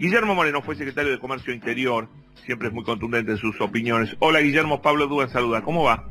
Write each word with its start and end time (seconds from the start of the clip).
Guillermo 0.00 0.34
Moreno 0.34 0.62
fue 0.62 0.76
secretario 0.76 1.12
de 1.12 1.18
Comercio 1.18 1.52
Interior, 1.52 2.08
siempre 2.46 2.68
es 2.68 2.74
muy 2.74 2.84
contundente 2.84 3.32
en 3.32 3.36
sus 3.36 3.60
opiniones. 3.60 4.16
Hola 4.18 4.40
Guillermo, 4.40 4.80
Pablo 4.80 5.06
Dúa 5.06 5.28
saluda, 5.28 5.60
¿cómo 5.60 5.84
va? 5.84 6.08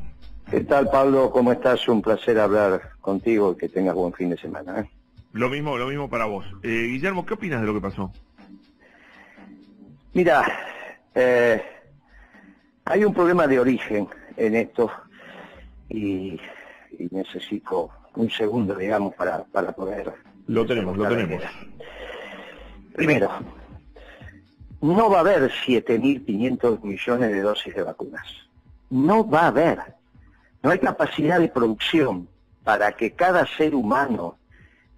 ¿Qué 0.48 0.60
tal 0.60 0.88
Pablo? 0.88 1.32
¿Cómo 1.32 1.50
estás? 1.50 1.88
Un 1.88 2.00
placer 2.00 2.38
hablar 2.38 2.92
contigo, 3.00 3.56
que 3.56 3.68
tengas 3.68 3.96
buen 3.96 4.12
fin 4.12 4.30
de 4.30 4.36
semana. 4.36 4.78
¿eh? 4.78 4.90
Lo 5.32 5.48
mismo, 5.48 5.76
lo 5.76 5.88
mismo 5.88 6.08
para 6.08 6.26
vos. 6.26 6.46
Eh, 6.62 6.68
Guillermo, 6.68 7.26
¿qué 7.26 7.34
opinas 7.34 7.62
de 7.62 7.66
lo 7.66 7.74
que 7.74 7.80
pasó? 7.80 8.12
Mira, 10.14 10.44
eh, 11.12 11.60
hay 12.84 13.04
un 13.04 13.12
problema 13.12 13.48
de 13.48 13.58
origen 13.58 14.06
en 14.36 14.54
esto 14.54 14.88
y, 15.88 16.38
y 16.96 17.08
necesito 17.10 17.90
un 18.14 18.30
segundo, 18.30 18.76
digamos, 18.76 19.16
para, 19.16 19.42
para 19.42 19.72
poder... 19.72 20.12
Lo 20.46 20.64
tenemos, 20.64 20.96
lo 20.96 21.08
tenemos. 21.08 21.42
Primero, 22.94 23.30
no 24.80 25.10
va 25.10 25.18
a 25.18 25.20
haber 25.20 25.50
7.500 25.50 26.82
millones 26.82 27.30
de 27.30 27.40
dosis 27.40 27.74
de 27.74 27.82
vacunas. 27.82 28.26
No 28.88 29.28
va 29.28 29.42
a 29.42 29.46
haber. 29.48 29.78
No 30.62 30.70
hay 30.70 30.78
capacidad 30.78 31.38
de 31.38 31.48
producción 31.48 32.28
para 32.64 32.92
que 32.92 33.12
cada 33.12 33.46
ser 33.46 33.74
humano 33.74 34.38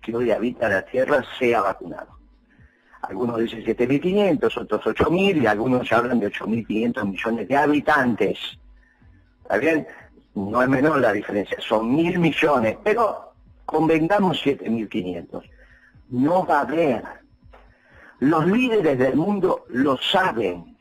que 0.01 0.15
hoy 0.15 0.31
habita 0.31 0.69
la 0.69 0.85
Tierra 0.85 1.25
sea 1.39 1.63
vacunado. 1.63 2.19
Algunos 3.03 3.39
dicen 3.41 3.65
7.500, 3.65 4.57
otros 4.63 4.85
8.000 4.85 5.43
y 5.43 5.47
algunos 5.47 5.91
hablan 5.93 6.21
de 6.21 6.31
8.500 6.31 7.05
millones 7.05 7.49
de 7.49 7.57
habitantes. 7.57 8.39
¿Está 9.43 9.59
bien? 9.59 9.87
No 10.35 10.63
es 10.63 10.69
menor 10.69 11.01
la 11.01 11.13
diferencia, 11.13 11.59
son 11.61 11.95
mil 11.95 12.19
millones, 12.19 12.79
pero 12.83 13.33
convengamos 13.67 14.43
7.500. 14.45 15.43
No 16.11 16.47
va 16.47 16.59
a 16.59 16.63
haber. 16.63 17.03
Los 18.23 18.47
líderes 18.47 18.97
del 19.01 19.17
mundo 19.17 19.65
lo 19.71 19.97
saben. 19.97 20.77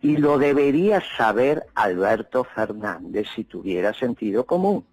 Y 0.00 0.16
lo 0.16 0.38
debería 0.38 1.02
saber 1.16 1.66
Alberto 1.74 2.44
Fernández 2.44 3.26
si 3.34 3.42
tuviera 3.42 3.92
sentido 3.92 4.46
común. 4.46 4.86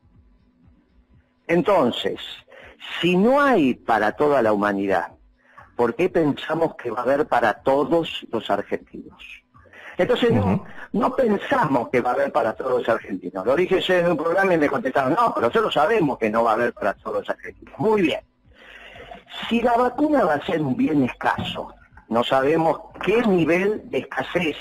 Entonces, 1.46 2.20
si 3.00 3.16
no 3.16 3.40
hay 3.40 3.76
para 3.76 4.14
toda 4.14 4.42
la 4.42 4.52
humanidad, 4.52 5.12
¿por 5.76 5.94
qué 5.94 6.10
pensamos 6.10 6.74
que 6.74 6.90
va 6.90 7.02
a 7.02 7.04
haber 7.04 7.28
para 7.28 7.54
todos 7.54 8.26
los 8.32 8.50
argentinos? 8.50 9.44
Entonces 10.00 10.32
no, 10.32 10.66
no 10.92 11.16
pensamos 11.16 11.90
que 11.90 12.02
va 12.02 12.10
a 12.10 12.14
haber 12.14 12.32
para 12.32 12.54
todos 12.54 12.80
los 12.80 12.90
argentinos. 12.90 13.46
Lo 13.46 13.56
dije 13.56 13.80
en 13.96 14.10
un 14.10 14.18
programa 14.18 14.56
y 14.56 14.58
me 14.58 14.70
contestaron, 14.70 15.14
no, 15.14 15.32
pero 15.36 15.50
nosotros 15.50 15.72
sabemos 15.72 16.18
que 16.18 16.32
no 16.32 16.44
va 16.44 16.50
a 16.50 16.54
haber 16.56 16.74
para 16.74 16.96
todos 16.96 17.18
los 17.18 17.30
argentinos. 17.30 17.78
Muy 17.78 18.02
bien. 18.02 18.22
Si 19.48 19.62
la 19.62 19.76
vacuna 19.78 20.24
va 20.24 20.36
a 20.36 20.46
ser 20.46 20.62
un 20.62 20.76
bien 20.76 21.04
escaso, 21.04 21.74
no 22.10 22.24
sabemos 22.24 22.80
qué 23.04 23.22
nivel 23.24 23.90
de 23.90 24.00
escasez, 24.00 24.58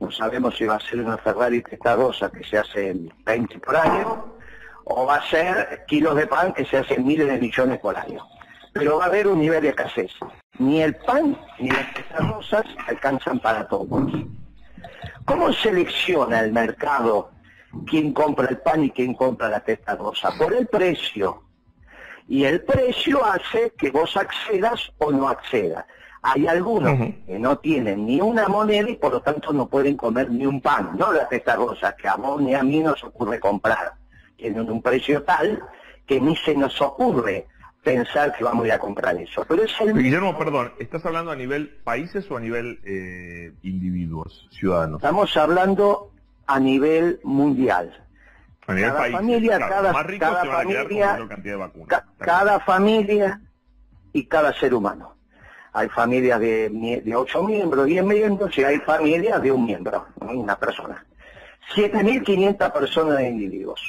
no 0.00 0.10
sabemos 0.10 0.56
si 0.56 0.64
va 0.64 0.76
a 0.76 0.80
ser 0.80 1.00
una 1.00 1.16
Ferrari 1.16 1.62
testarosa 1.62 2.30
que 2.30 2.44
se 2.44 2.58
hace 2.58 2.90
en 2.90 3.12
20 3.24 3.58
por 3.60 3.76
año, 3.76 4.34
o 4.84 5.06
va 5.06 5.16
a 5.16 5.28
ser 5.28 5.84
kilos 5.86 6.16
de 6.16 6.26
pan 6.26 6.52
que 6.52 6.64
se 6.64 6.78
hacen 6.78 7.06
miles 7.06 7.28
de 7.28 7.38
millones 7.38 7.78
por 7.78 7.96
año. 7.96 8.26
Pero 8.72 8.98
va 8.98 9.04
a 9.04 9.06
haber 9.06 9.28
un 9.28 9.38
nivel 9.38 9.62
de 9.62 9.68
escasez. 9.68 10.10
Ni 10.58 10.82
el 10.82 10.96
pan 10.96 11.38
ni 11.58 11.70
las 11.70 11.94
testas 11.94 12.28
rosas 12.28 12.64
alcanzan 12.88 13.38
para 13.38 13.68
todos. 13.68 14.12
¿Cómo 15.24 15.52
selecciona 15.52 16.40
el 16.40 16.52
mercado 16.52 17.30
quién 17.86 18.12
compra 18.12 18.48
el 18.48 18.58
pan 18.58 18.84
y 18.84 18.90
quién 18.90 19.14
compra 19.14 19.48
la 19.48 19.60
testa 19.60 19.94
rosa? 19.94 20.32
Por 20.36 20.52
el 20.52 20.66
precio. 20.66 21.42
Y 22.28 22.44
el 22.44 22.62
precio 22.62 23.24
hace 23.24 23.72
que 23.76 23.90
vos 23.90 24.16
accedas 24.16 24.92
o 24.98 25.10
no 25.10 25.28
accedas. 25.28 25.84
Hay 26.22 26.46
algunos 26.46 26.96
que 27.26 27.38
no 27.38 27.58
tienen 27.58 28.06
ni 28.06 28.20
una 28.20 28.46
moneda 28.46 28.88
y 28.88 28.96
por 28.96 29.12
lo 29.12 29.20
tanto 29.22 29.52
no 29.52 29.68
pueden 29.68 29.96
comer 29.96 30.30
ni 30.30 30.46
un 30.46 30.60
pan, 30.60 30.90
no 30.96 31.12
la 31.12 31.28
testa 31.28 31.56
rosa, 31.56 31.96
que 31.96 32.06
a 32.06 32.14
vos 32.14 32.40
ni 32.40 32.54
a 32.54 32.62
mí 32.62 32.78
nos 32.78 33.02
ocurre 33.02 33.40
comprar 33.40 33.94
tienen 34.42 34.68
un 34.68 34.82
precio 34.82 35.22
tal 35.22 35.62
que 36.06 36.20
ni 36.20 36.36
se 36.36 36.54
nos 36.54 36.80
ocurre 36.82 37.46
pensar 37.82 38.34
que 38.36 38.44
vamos 38.44 38.64
a 38.64 38.66
ir 38.66 38.72
a 38.72 38.78
comprar 38.78 39.16
eso. 39.16 39.44
Pero 39.48 39.62
es 39.62 39.72
el... 39.80 39.94
Guillermo, 39.94 40.36
perdón, 40.36 40.72
¿estás 40.78 41.06
hablando 41.06 41.30
a 41.30 41.36
nivel 41.36 41.68
países 41.84 42.28
o 42.30 42.36
a 42.36 42.40
nivel 42.40 42.80
eh, 42.84 43.52
individuos, 43.62 44.48
ciudadanos? 44.50 44.96
Estamos 44.96 45.36
hablando 45.36 46.10
a 46.46 46.58
nivel 46.58 47.20
mundial. 47.22 48.04
A 48.66 48.74
nivel 48.74 48.90
cada 48.92 49.10
familia, 49.10 49.56
claro, 49.56 49.68
cada, 49.74 49.82
los 49.82 49.92
más 49.92 50.06
ricos 50.06 50.28
cada 50.28 50.42
se 50.42 50.48
van 50.48 50.56
a 50.56 50.62
quedar 50.68 50.74
con 50.82 50.82
familia, 50.88 51.12
mayor 51.12 51.28
cantidad 51.28 51.52
de 51.54 51.58
vacunas. 51.58 51.88
ca- 51.88 51.96
Está 51.96 52.24
claro. 52.24 52.38
cada 52.38 52.60
familia 52.60 53.40
y 54.12 54.26
cada 54.26 54.52
ser 54.54 54.74
humano. 54.74 55.16
Hay 55.74 55.88
familias 55.88 56.38
de, 56.38 57.02
de 57.04 57.16
ocho 57.16 57.42
miembros, 57.42 57.86
diez 57.86 58.04
miembros, 58.04 58.56
y 58.58 58.62
hay 58.64 58.78
familias 58.80 59.40
de 59.42 59.50
un 59.52 59.64
miembro, 59.64 60.06
una 60.20 60.56
persona. 60.58 61.04
7.500 61.74 62.72
personas 62.72 63.16
de 63.18 63.28
individuos. 63.30 63.80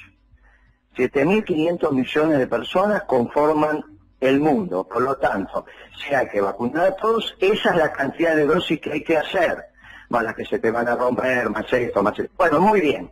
7.500 0.96 1.92
millones 1.92 2.38
de 2.40 2.48
personas 2.48 3.04
conforman 3.04 3.84
el 4.20 4.40
mundo. 4.40 4.88
Por 4.88 5.02
lo 5.02 5.16
tanto, 5.18 5.66
si 5.98 6.14
hay 6.14 6.28
que 6.30 6.40
vacunar 6.40 6.86
a 6.88 6.96
todos, 6.96 7.36
esa 7.40 7.72
es 7.72 7.76
la 7.76 7.92
cantidad 7.92 8.36
de 8.36 8.46
dosis 8.46 8.80
que 8.80 8.92
hay 8.94 9.04
que 9.04 9.18
hacer. 9.18 9.66
Más 10.10 10.24
las 10.24 10.36
que 10.36 10.46
se 10.46 10.60
te 10.60 10.72
van 10.72 10.88
a 10.88 10.96
romper, 10.96 11.50
más 11.50 11.72
esto, 11.74 12.04
más 12.04 12.18
esto. 12.18 12.32
Bueno, 12.38 12.62
muy 12.62 12.80
bien. 12.82 13.12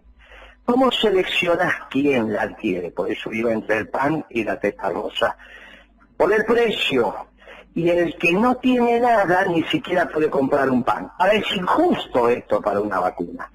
¿Cómo 0.65 0.91
seleccionas 0.91 1.73
quién 1.89 2.33
la 2.33 2.43
adquiere? 2.43 2.91
Por 2.91 3.11
eso 3.11 3.31
iba 3.33 3.51
entre 3.51 3.77
el 3.77 3.89
pan 3.89 4.25
y 4.29 4.43
la 4.43 4.59
testa 4.59 4.89
rosa. 4.89 5.35
Por 6.15 6.31
el 6.33 6.45
precio. 6.45 7.27
Y 7.73 7.89
el 7.89 8.17
que 8.17 8.33
no 8.33 8.55
tiene 8.55 8.99
nada 8.99 9.45
ni 9.45 9.63
siquiera 9.63 10.07
puede 10.07 10.29
comprar 10.29 10.69
un 10.69 10.83
pan. 10.83 11.11
Ahora 11.17 11.33
es 11.33 11.51
injusto 11.55 12.27
esto 12.29 12.61
para 12.61 12.81
una 12.81 12.99
vacuna. 12.99 13.51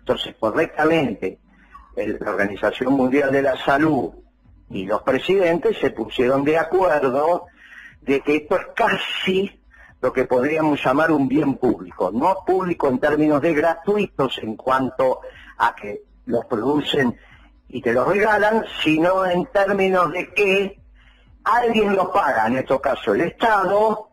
Entonces, 0.00 0.34
correctamente, 0.38 1.38
la 1.94 2.30
Organización 2.30 2.94
Mundial 2.94 3.30
de 3.30 3.42
la 3.42 3.56
Salud 3.56 4.10
y 4.70 4.86
los 4.86 5.02
presidentes 5.02 5.78
se 5.78 5.90
pusieron 5.90 6.44
de 6.44 6.58
acuerdo 6.58 7.46
de 8.00 8.20
que 8.20 8.36
esto 8.36 8.56
es 8.56 8.66
casi 8.74 9.60
lo 10.00 10.12
que 10.12 10.24
podríamos 10.24 10.82
llamar 10.82 11.10
un 11.10 11.28
bien 11.28 11.56
público, 11.56 12.10
no 12.12 12.38
público 12.46 12.88
en 12.88 12.98
términos 12.98 13.42
de 13.42 13.52
gratuitos 13.52 14.38
en 14.38 14.56
cuanto 14.56 15.20
a 15.58 15.74
que 15.74 16.02
los 16.30 16.46
producen 16.46 17.16
y 17.68 17.82
te 17.82 17.92
los 17.92 18.06
regalan, 18.06 18.64
sino 18.82 19.24
en 19.26 19.46
términos 19.46 20.10
de 20.12 20.32
que 20.32 20.80
alguien 21.44 21.94
los 21.94 22.08
paga, 22.08 22.46
en 22.46 22.58
este 22.58 22.80
caso 22.80 23.14
el 23.14 23.22
Estado, 23.22 24.10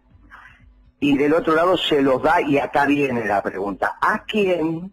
y 0.99 1.17
del 1.17 1.33
otro 1.33 1.55
lado 1.55 1.77
se 1.77 2.01
los 2.01 2.21
da, 2.21 2.41
y 2.41 2.57
acá 2.57 2.85
viene 2.85 3.25
la 3.25 3.41
pregunta, 3.41 3.97
¿a 4.01 4.23
quién? 4.23 4.91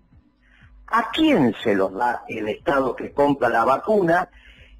¿A 0.86 1.10
quién 1.10 1.54
se 1.62 1.74
los 1.74 1.92
da 1.94 2.24
el 2.28 2.48
Estado 2.48 2.94
que 2.94 3.12
compra 3.12 3.48
la 3.48 3.64
vacuna, 3.64 4.28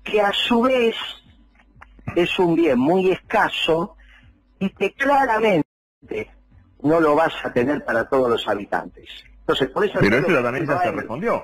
que 0.03 0.21
a 0.21 0.32
su 0.32 0.62
vez 0.62 0.94
es 2.15 2.38
un 2.38 2.55
bien 2.55 2.78
muy 2.78 3.11
escaso 3.11 3.97
y 4.59 4.69
que 4.71 4.93
claramente 4.93 5.65
no 6.82 7.00
lo 7.00 7.16
vas 7.16 7.32
a 7.43 7.53
tener 7.53 7.84
para 7.84 8.09
todos 8.09 8.31
los 8.31 8.47
habitantes? 8.47 9.09
Entonces, 9.41 9.69
por 9.69 9.84
eso 9.84 9.99
Pero 10.00 10.19
eso 10.19 10.43
también 10.43 10.66
ya 10.66 10.81
se 10.81 10.91
respondió. 10.91 11.43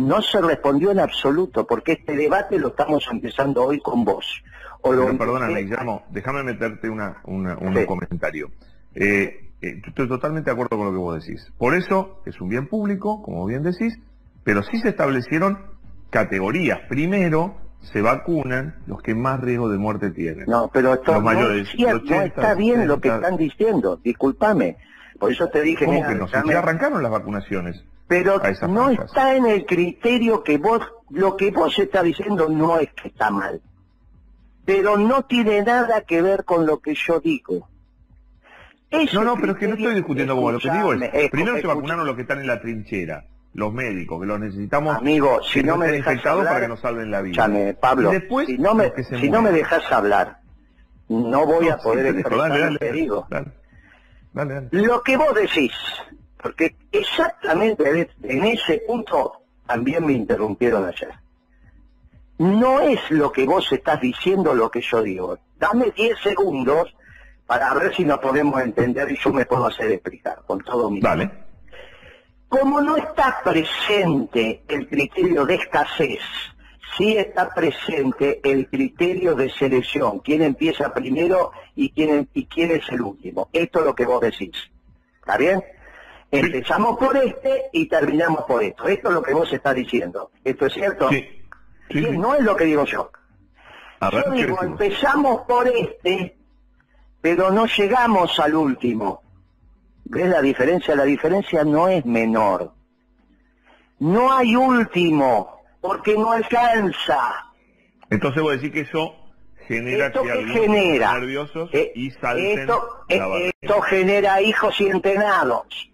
No 0.00 0.20
se 0.22 0.40
respondió 0.40 0.90
en 0.90 1.00
absoluto, 1.00 1.66
porque 1.66 1.92
este 1.92 2.16
debate 2.16 2.58
lo 2.58 2.68
estamos 2.68 3.06
empezando 3.10 3.64
hoy 3.64 3.80
con 3.80 4.04
vos. 4.04 4.42
O 4.82 4.92
lo 4.92 5.16
perdóname, 5.18 5.60
Guillermo, 5.62 6.02
déjame 6.10 6.42
meterte 6.42 6.88
una, 6.88 7.20
una- 7.24 7.56
un 7.58 7.76
Sí. 7.76 7.84
comentario. 7.86 8.50
Eh, 8.94 9.50
eh, 9.62 9.82
estoy 9.86 10.08
totalmente 10.08 10.50
de 10.50 10.52
acuerdo 10.52 10.76
con 10.76 10.86
lo 10.86 10.92
que 10.92 10.98
vos 10.98 11.22
decís. 11.24 11.52
Por 11.58 11.74
eso 11.74 12.22
es 12.24 12.40
un 12.40 12.48
bien 12.48 12.66
público, 12.66 13.22
como 13.22 13.44
bien 13.46 13.62
decís, 13.62 13.98
pero 14.42 14.62
sí 14.62 14.78
se 14.80 14.88
establecieron 14.88 15.58
categorías. 16.08 16.80
Primero 16.88 17.56
se 17.82 18.00
vacunan 18.02 18.76
los 18.86 19.00
que 19.02 19.14
más 19.14 19.40
riesgo 19.40 19.68
de 19.68 19.78
muerte 19.78 20.10
tienen. 20.10 20.44
No, 20.46 20.68
pero 20.72 20.94
esto 20.94 21.12
Los 21.12 21.20
no, 21.22 21.26
mayores, 21.26 21.68
es 21.74 21.78
no 21.80 21.88
80, 21.96 22.24
está 22.24 22.54
bien 22.54 22.86
lo 22.88 23.00
que 23.00 23.08
70. 23.08 23.14
están 23.26 23.36
diciendo, 23.38 24.00
discúlpame. 24.02 24.76
Por 25.18 25.32
eso 25.32 25.48
te 25.48 25.60
dije, 25.62 25.84
¿Cómo 25.84 25.98
mira, 25.98 26.08
que 26.08 26.14
no? 26.14 26.26
Dame- 26.26 26.52
ya 26.52 26.58
arrancaron 26.58 27.02
las 27.02 27.12
vacunaciones. 27.12 27.84
Pero 28.10 28.42
no 28.68 28.90
está 28.90 29.36
en 29.36 29.46
el 29.46 29.64
criterio 29.64 30.42
que 30.42 30.58
vos, 30.58 30.82
lo 31.10 31.36
que 31.36 31.52
vos 31.52 31.78
estás 31.78 32.02
diciendo 32.02 32.48
no 32.48 32.76
es 32.80 32.92
que 32.92 33.06
está 33.06 33.30
mal, 33.30 33.62
pero 34.64 34.96
no 34.98 35.22
tiene 35.26 35.62
nada 35.62 36.00
que 36.00 36.20
ver 36.20 36.44
con 36.44 36.66
lo 36.66 36.80
que 36.80 36.92
yo 36.96 37.20
digo. 37.20 37.68
Ese 38.90 39.14
No, 39.14 39.22
no, 39.22 39.36
pero 39.36 39.52
es 39.52 39.58
que 39.58 39.68
no 39.68 39.76
estoy 39.76 39.94
discutiendo 39.94 40.34
como 40.34 40.50
lo 40.50 40.58
que 40.58 40.72
digo 40.72 40.92
es, 40.92 41.30
primero 41.30 41.56
se 41.60 41.66
vacunaron 41.68 42.04
los 42.04 42.16
que 42.16 42.22
están 42.22 42.40
en 42.40 42.48
la 42.48 42.60
trinchera, 42.60 43.26
los 43.54 43.72
médicos, 43.72 44.20
que 44.20 44.26
los 44.26 44.40
necesitamos 44.40 44.96
Amigo, 44.96 45.40
si 45.44 45.60
que 45.60 45.66
no 45.68 45.76
me 45.76 45.86
dejas 45.86 46.26
hablar, 46.26 46.46
para 46.48 46.60
que 46.62 46.68
nos 46.68 46.80
salven 46.80 47.12
la 47.12 47.22
vida. 47.22 47.30
Escúchame, 47.30 47.74
Pablo, 47.74 48.10
Y 48.10 48.14
después, 48.18 48.46
si 48.48 48.58
no 48.58 48.74
me, 48.74 48.92
si 49.20 49.30
no 49.30 49.40
me 49.40 49.52
dejas 49.52 49.84
hablar, 49.92 50.40
no 51.08 51.46
voy 51.46 51.66
No, 51.68 51.74
a 51.74 51.76
poder 51.78 52.06
expresar 52.16 52.72
lo 52.72 52.78
que 52.80 52.90
digo. 52.92 53.26
dale, 53.30 53.52
dale, 54.32 54.54
dale. 54.54 54.68
Lo 54.72 55.00
que 55.04 55.16
vos 55.16 55.32
decís, 55.32 55.70
porque 56.42 56.76
exactamente 56.92 58.08
en 58.22 58.44
ese 58.44 58.82
punto 58.86 59.40
también 59.66 60.04
me 60.06 60.12
interrumpieron 60.12 60.86
ayer. 60.86 61.12
No 62.38 62.80
es 62.80 62.98
lo 63.10 63.30
que 63.30 63.44
vos 63.44 63.70
estás 63.70 64.00
diciendo 64.00 64.54
lo 64.54 64.70
que 64.70 64.80
yo 64.80 65.02
digo. 65.02 65.38
Dame 65.58 65.92
10 65.94 66.18
segundos 66.20 66.94
para 67.46 67.74
ver 67.74 67.94
si 67.94 68.04
nos 68.04 68.18
podemos 68.18 68.60
entender 68.62 69.10
y 69.10 69.16
yo 69.16 69.32
me 69.32 69.44
puedo 69.44 69.66
hacer 69.66 69.90
explicar 69.92 70.42
con 70.46 70.60
todo 70.60 70.90
mi... 70.90 71.00
Dale. 71.00 71.30
Como 72.48 72.80
no 72.80 72.96
está 72.96 73.40
presente 73.44 74.62
el 74.68 74.88
criterio 74.88 75.44
de 75.44 75.56
escasez, 75.56 76.20
sí 76.96 77.16
está 77.16 77.48
presente 77.54 78.40
el 78.42 78.68
criterio 78.68 79.34
de 79.34 79.50
selección, 79.50 80.20
quién 80.20 80.42
empieza 80.42 80.92
primero 80.92 81.52
y 81.76 81.90
quién, 81.90 82.28
y 82.34 82.46
quién 82.46 82.70
es 82.70 82.88
el 82.88 83.02
último. 83.02 83.48
Esto 83.52 83.80
es 83.80 83.84
lo 83.84 83.94
que 83.94 84.06
vos 84.06 84.20
decís. 84.20 84.56
¿Está 85.20 85.36
bien? 85.36 85.62
Empezamos 86.30 86.98
por 86.98 87.16
este 87.16 87.64
y 87.72 87.86
terminamos 87.86 88.44
por 88.44 88.62
esto. 88.62 88.86
Esto 88.86 89.08
es 89.08 89.14
lo 89.14 89.22
que 89.22 89.34
vos 89.34 89.52
estás 89.52 89.74
diciendo. 89.74 90.30
¿Esto 90.44 90.66
es 90.66 90.74
cierto? 90.74 91.08
Sí. 91.08 91.26
Sí, 91.90 92.04
sí. 92.04 92.18
No 92.18 92.34
es 92.34 92.42
lo 92.42 92.54
que 92.56 92.64
digo 92.64 92.84
yo. 92.84 93.10
A 93.98 94.10
ver, 94.10 94.24
yo 94.26 94.32
¿qué 94.32 94.46
digo, 94.46 94.62
empezamos 94.62 95.42
por 95.42 95.66
este, 95.68 96.36
pero 97.20 97.50
no 97.50 97.66
llegamos 97.66 98.38
al 98.38 98.54
último. 98.54 99.22
¿Ves 100.04 100.28
la 100.28 100.40
diferencia? 100.40 100.94
La 100.94 101.04
diferencia 101.04 101.64
no 101.64 101.88
es 101.88 102.04
menor. 102.06 102.72
No 103.98 104.32
hay 104.32 104.56
último, 104.56 105.60
porque 105.80 106.14
no 106.16 106.32
alcanza. 106.32 107.52
Entonces 108.08 108.42
voy 108.42 108.52
a 108.52 108.56
decir 108.56 108.72
que 108.72 108.80
eso 108.80 109.14
genera 109.66 110.06
¿Esto 110.06 110.22
que 110.22 110.46
genera? 110.46 111.14
nerviosos 111.14 111.70
Eh, 111.72 111.92
y 111.94 112.10
salten 112.12 112.60
esto, 112.60 113.04
la 113.08 113.28
eh, 113.38 113.50
esto 113.60 113.80
genera 113.82 114.40
hijos 114.40 114.80
y 114.80 114.86
entrenados. 114.88 115.89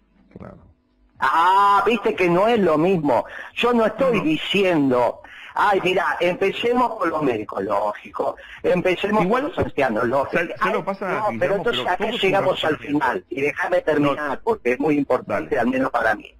Ah, 1.18 1.82
viste 1.86 2.14
que 2.14 2.28
no 2.28 2.46
es 2.48 2.58
lo 2.58 2.76
mismo. 2.78 3.24
Yo 3.54 3.72
no 3.72 3.86
estoy 3.86 4.20
diciendo, 4.20 5.22
ay, 5.54 5.80
mira, 5.82 6.16
empecemos 6.20 6.94
con 6.96 7.08
los 7.10 7.22
médicos, 7.22 7.62
lógico. 7.64 8.36
Empecemos 8.62 9.24
Igual, 9.24 9.42
con 9.44 9.50
los 9.52 9.58
ancianos, 9.58 10.04
lógico. 10.04 10.38
¿sabes- 10.38 10.56
sabes 10.58 10.74
lo 11.00 11.06
Ay, 11.06 11.34
no, 11.34 11.40
pero 11.40 11.54
entonces 11.56 11.82
Pero 11.84 11.94
acá 11.94 12.10
llegamos 12.18 12.64
al 12.64 12.76
final. 12.78 13.24
Y 13.30 13.40
déjame 13.40 13.80
terminar, 13.80 14.40
porque 14.42 14.72
es 14.72 14.80
muy 14.80 14.98
importante, 14.98 15.58
al 15.58 15.68
menos 15.68 15.90
para 15.90 16.14
mí. 16.14 16.34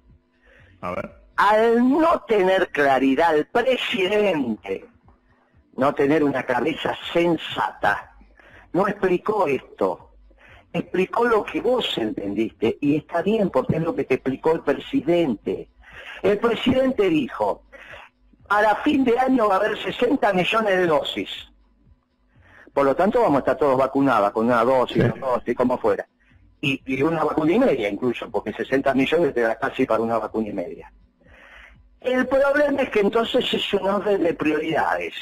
A 0.81 0.91
ver. 0.91 1.11
Al 1.37 1.89
no 1.89 2.21
tener 2.27 2.69
claridad 2.69 3.35
el 3.35 3.45
presidente, 3.47 4.85
no 5.75 5.93
tener 5.93 6.23
una 6.23 6.43
cabeza 6.43 6.95
sensata, 7.13 8.15
no 8.73 8.87
explicó 8.87 9.47
esto. 9.47 10.06
Explicó 10.79 11.25
lo 11.25 11.43
que 11.43 11.61
vos 11.61 11.97
entendiste 11.97 12.77
y 12.81 12.97
está 12.97 13.21
bien 13.21 13.49
porque 13.49 13.77
es 13.77 13.81
lo 13.83 13.95
que 13.95 14.03
te 14.03 14.15
explicó 14.15 14.51
el 14.53 14.61
presidente. 14.61 15.69
El 16.21 16.37
presidente 16.39 17.09
dijo, 17.09 17.63
para 18.47 18.75
fin 18.77 19.03
de 19.03 19.17
año 19.19 19.47
va 19.47 19.55
a 19.55 19.57
haber 19.59 19.77
60 19.77 20.33
millones 20.33 20.77
de 20.77 20.87
dosis. 20.87 21.29
Por 22.73 22.85
lo 22.85 22.95
tanto 22.95 23.21
vamos 23.21 23.37
a 23.37 23.39
estar 23.39 23.57
todos 23.57 23.77
vacunados 23.77 24.31
con 24.31 24.45
una 24.45 24.63
dosis, 24.63 24.97
Sí. 25.03 25.09
dos 25.09 25.19
dosis, 25.19 25.55
como 25.55 25.77
fuera. 25.77 26.07
Y, 26.61 26.81
y 26.85 27.01
una 27.03 27.23
vacuna 27.23 27.51
y 27.51 27.59
media 27.59 27.89
incluso, 27.89 28.29
porque 28.31 28.51
60 28.53 28.93
millones 28.93 29.33
te 29.33 29.41
da 29.41 29.57
casi 29.57 29.85
para 29.85 30.01
una 30.01 30.17
vacuna 30.17 30.49
y 30.49 30.53
media. 30.53 30.91
El 32.01 32.27
problema 32.27 32.81
es 32.83 32.89
que 32.89 32.99
entonces 33.01 33.51
es 33.53 33.73
un 33.73 33.87
orden 33.87 34.23
de 34.23 34.33
prioridades. 34.33 35.13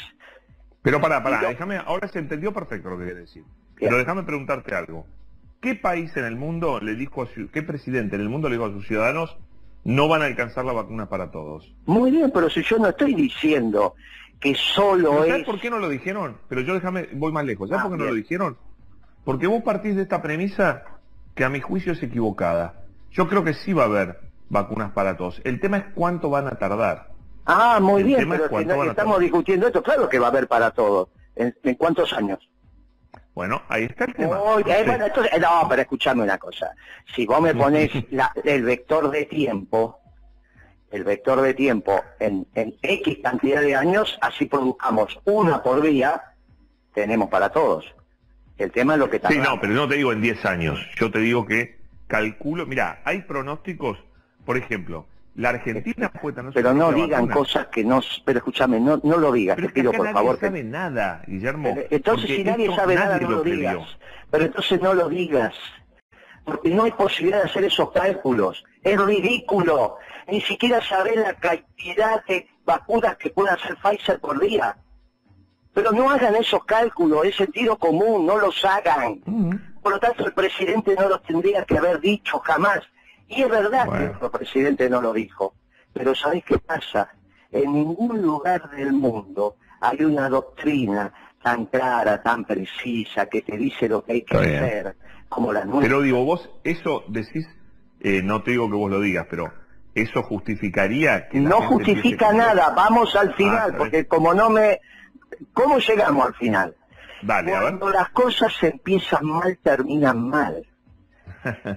Pero 0.81 1.01
pará, 1.01 1.23
pará, 1.23 1.47
déjame, 1.47 1.77
ahora 1.77 2.07
se 2.07 2.19
entendió 2.19 2.53
perfecto 2.53 2.89
lo 2.89 2.97
que 2.97 3.05
querés 3.05 3.21
decir. 3.21 3.43
Bien. 3.43 3.89
Pero 3.89 3.97
déjame 3.97 4.23
preguntarte 4.23 4.75
algo. 4.75 5.05
¿Qué 5.65 5.73
país 5.73 6.15
en 6.15 6.25
el 6.25 6.35
mundo 6.35 6.79
le 6.79 6.93
dijo 6.93 7.23
a 7.23 7.25
su, 7.25 7.49
qué 7.49 7.63
presidente 7.63 8.15
en 8.15 8.21
el 8.21 8.29
mundo 8.29 8.49
le 8.49 8.55
dijo 8.55 8.67
a 8.67 8.71
sus 8.71 8.85
ciudadanos 8.85 9.35
no 9.83 10.07
van 10.07 10.21
a 10.21 10.25
alcanzar 10.25 10.63
la 10.63 10.73
vacuna 10.73 11.09
para 11.09 11.31
todos? 11.31 11.73
Muy 11.87 12.11
bien, 12.11 12.29
pero 12.31 12.51
si 12.51 12.61
yo 12.61 12.77
no 12.77 12.89
estoy 12.89 13.15
diciendo 13.15 13.95
que 14.39 14.53
solo 14.53 15.23
¿Sabes 15.25 15.39
es... 15.39 15.45
por 15.47 15.59
qué 15.59 15.71
no 15.71 15.79
lo 15.79 15.89
dijeron? 15.89 16.37
Pero 16.49 16.61
yo 16.61 16.75
déjame, 16.75 17.09
voy 17.13 17.31
más 17.31 17.45
lejos. 17.45 17.67
¿Sabes 17.67 17.83
Ah, 17.83 17.89
por 17.89 17.97
qué 17.97 18.03
no 18.03 18.09
lo 18.11 18.15
dijeron? 18.15 18.57
Porque 19.23 19.47
vos 19.47 19.63
partís 19.63 19.95
de 19.95 20.03
esta 20.03 20.21
premisa 20.21 20.83
que 21.33 21.43
a 21.43 21.49
mi 21.49 21.61
juicio 21.61 21.93
es 21.93 22.03
equivocada. 22.03 22.83
Yo 23.09 23.27
creo 23.27 23.43
que 23.43 23.55
sí 23.55 23.73
va 23.73 23.83
a 23.83 23.87
haber 23.87 24.19
vacunas 24.49 24.91
para 24.91 25.17
todos. 25.17 25.41
El 25.45 25.59
tema 25.59 25.77
es 25.77 25.85
cuánto 25.95 26.29
van 26.29 26.45
a 26.45 26.59
tardar. 26.59 27.07
Ah, 27.47 27.79
muy 27.81 28.03
El 28.03 28.07
bien, 28.09 28.29
pero 28.29 28.47
si 28.49 28.65
no- 28.65 28.83
estamos 28.83 29.19
discutiendo 29.19 29.65
esto, 29.65 29.81
claro 29.81 30.07
que 30.09 30.19
va 30.19 30.27
a 30.27 30.29
haber 30.29 30.47
para 30.47 30.69
todos. 30.69 31.09
¿En, 31.35 31.55
en 31.63 31.73
cuántos 31.73 32.13
años? 32.13 32.37
Bueno, 33.35 33.61
ahí 33.67 33.83
está 33.83 34.05
el 34.05 34.13
tema. 34.15 34.37
Sí. 34.37 34.63
bueno, 34.65 35.05
entonces, 35.05 35.39
no, 35.41 35.67
pero 35.69 35.81
escuchame 35.81 36.23
una 36.23 36.37
cosa. 36.37 36.71
Si 37.13 37.25
vos 37.25 37.41
me 37.41 37.53
pones 37.53 37.91
la- 38.11 38.31
el 38.45 38.63
vector 38.63 39.11
de 39.11 39.25
tiempo, 39.25 39.99
el 40.89 41.03
vector 41.03 41.41
de 41.41 41.53
tiempo 41.53 42.01
en, 42.19 42.47
en 42.55 42.75
X 42.81 43.17
cantidad 43.21 43.61
de 43.61 43.75
años, 43.75 44.17
así 44.21 44.45
produzcamos 44.45 45.19
una 45.25 45.61
por 45.61 45.81
día, 45.81 46.23
tenemos 46.93 47.29
para 47.29 47.49
todos. 47.49 47.85
El 48.57 48.71
tema 48.71 48.93
es 48.93 48.99
lo 48.99 49.09
que 49.09 49.17
Sí, 49.17 49.23
tardamos. 49.23 49.47
no, 49.49 49.59
pero 49.59 49.73
no 49.73 49.87
te 49.89 49.95
digo 49.95 50.13
en 50.13 50.21
10 50.21 50.45
años. 50.45 50.79
Yo 50.97 51.11
te 51.11 51.19
digo 51.19 51.45
que 51.45 51.77
calculo. 52.07 52.65
Mira, 52.65 53.01
hay 53.03 53.23
pronósticos. 53.23 53.99
Por 54.45 54.55
ejemplo, 54.55 55.07
la 55.35 55.49
Argentina 55.49 56.11
fue 56.21 56.31
tan 56.33 56.51
Pero 56.53 56.73
no 56.73 56.91
digan 56.91 57.21
vacuna. 57.27 57.33
cosas 57.35 57.67
que 57.67 57.83
no... 57.83 58.01
Pero 58.23 58.39
escúchame, 58.39 58.79
no, 58.79 58.99
no 59.03 59.17
lo 59.17 59.31
digas, 59.31 59.55
Pero 59.57 59.67
te 59.67 59.73
pido 59.73 59.91
por 59.91 60.05
nadie 60.05 60.13
favor. 60.13 60.39
que- 60.39 60.45
sabe 60.47 60.63
nada, 60.63 61.21
Guillermo. 61.27 61.73
Pero 61.75 61.87
Entonces, 61.91 62.29
si 62.29 62.43
nadie 62.43 62.73
sabe 62.75 62.95
nada, 62.95 63.15
nadie 63.15 63.27
no 63.27 63.31
lo 63.37 63.43
digas. 63.43 63.77
Pero 64.31 64.45
entonces 64.45 64.81
no 64.81 64.93
lo 64.93 65.09
digas. 65.09 65.53
Porque 66.45 66.69
no 66.69 66.83
hay 66.83 66.91
posibilidad 66.91 67.43
de 67.43 67.49
hacer 67.49 67.63
esos 67.65 67.91
cálculos. 67.91 68.63
Es 68.83 68.99
ridículo. 69.01 69.97
Ni 70.27 70.41
siquiera 70.41 70.81
saber 70.81 71.17
la 71.17 71.33
cantidad 71.33 72.23
de 72.25 72.47
vacunas 72.65 73.17
que 73.17 73.29
puede 73.29 73.49
hacer 73.51 73.75
Pfizer 73.77 74.19
por 74.19 74.39
día. 74.39 74.77
Pero 75.73 75.91
no 75.91 76.09
hagan 76.09 76.35
esos 76.35 76.63
cálculos, 76.65 77.25
es 77.25 77.35
sentido 77.35 77.77
común, 77.77 78.25
no 78.25 78.37
los 78.37 78.63
hagan. 78.63 79.19
Por 79.83 79.91
lo 79.93 79.99
tanto, 79.99 80.25
el 80.25 80.33
presidente 80.33 80.95
no 80.97 81.09
los 81.09 81.21
tendría 81.23 81.65
que 81.65 81.77
haber 81.77 81.99
dicho 81.99 82.39
jamás. 82.39 82.79
Y 83.27 83.41
es 83.41 83.49
verdad 83.49 83.85
Bueno. 83.87 84.19
que 84.19 84.25
el 84.25 84.31
presidente 84.31 84.89
no 84.89 85.01
lo 85.01 85.13
dijo. 85.13 85.55
Pero 85.93 86.13
¿sabés 86.13 86.43
qué 86.45 86.57
pasa? 86.59 87.09
En 87.51 87.73
ningún 87.73 88.21
lugar 88.21 88.69
del 88.71 88.91
mundo 88.93 89.55
hay 89.81 90.03
una 90.03 90.29
doctrina 90.29 91.13
tan 91.41 91.65
clara, 91.67 92.21
tan 92.21 92.43
precisa, 92.43 93.27
que 93.27 93.41
te 93.41 93.55
dice 93.57 93.87
lo 93.87 94.03
que 94.03 94.13
hay 94.13 94.21
que 94.23 94.35
hacer, 94.37 94.95
como 95.29 95.53
la 95.53 95.63
nuestra. 95.63 95.81
Pero 95.87 96.01
digo, 96.01 96.23
vos 96.25 96.49
eso 96.63 97.03
decís, 97.07 97.47
eh, 98.01 98.21
no 98.23 98.43
te 98.43 98.51
digo 98.51 98.67
que 98.69 98.75
vos 98.75 98.89
lo 98.91 98.99
digas, 98.99 99.27
pero 99.29 99.53
eso 99.93 100.23
justificaría 100.23 101.29
que 101.29 101.39
No 101.39 101.61
justifica 101.61 102.33
nada, 102.33 102.71
vamos 102.75 103.15
al 103.15 103.29
Ah, 103.29 103.33
final, 103.37 103.75
porque 103.77 104.05
como 104.07 104.33
no 104.33 104.49
me... 104.49 104.79
¿Cómo 105.53 105.77
llegamos 105.79 106.27
al 106.27 106.33
final? 106.35 106.75
Dale, 107.21 107.55
a 107.55 107.59
ver. 107.59 107.77
Cuando 107.77 107.89
las 107.89 108.09
cosas 108.09 108.53
empiezan 108.63 109.25
mal, 109.25 109.57
terminan 109.61 110.27
mal. 110.29 110.65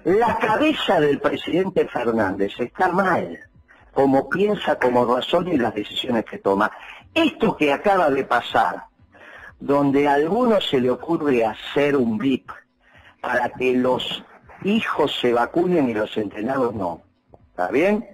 La 0.05 0.39
cabeza 0.39 0.99
del 1.01 1.21
presidente 1.21 1.87
Fernández 1.89 2.53
está 2.59 2.89
mal, 2.89 3.39
como 3.93 4.29
piensa, 4.29 4.79
como 4.79 5.05
razona 5.05 5.53
y 5.53 5.59
las 5.59 5.75
decisiones 5.75 6.25
que 6.25 6.39
toma. 6.39 6.71
Esto 7.13 7.57
que 7.57 7.73
acaba 7.73 8.11
de 8.11 8.25
pasar, 8.25 8.85
donde 9.61 10.09
a 10.09 10.15
algunos 10.15 10.67
se 10.67 10.81
le 10.81 10.91
ocurre 10.91 11.45
hacer 11.45 11.97
un 11.97 12.17
VIP 12.17 12.51
para 13.21 13.51
que 13.51 13.75
los 13.75 14.25
hijos 14.65 15.15
se 15.21 15.33
vacunen 15.33 15.91
y 15.91 15.95
los 15.95 16.17
entrenados 16.17 16.75
no. 16.75 17.03
¿Está 17.51 17.69
bien? 17.69 18.07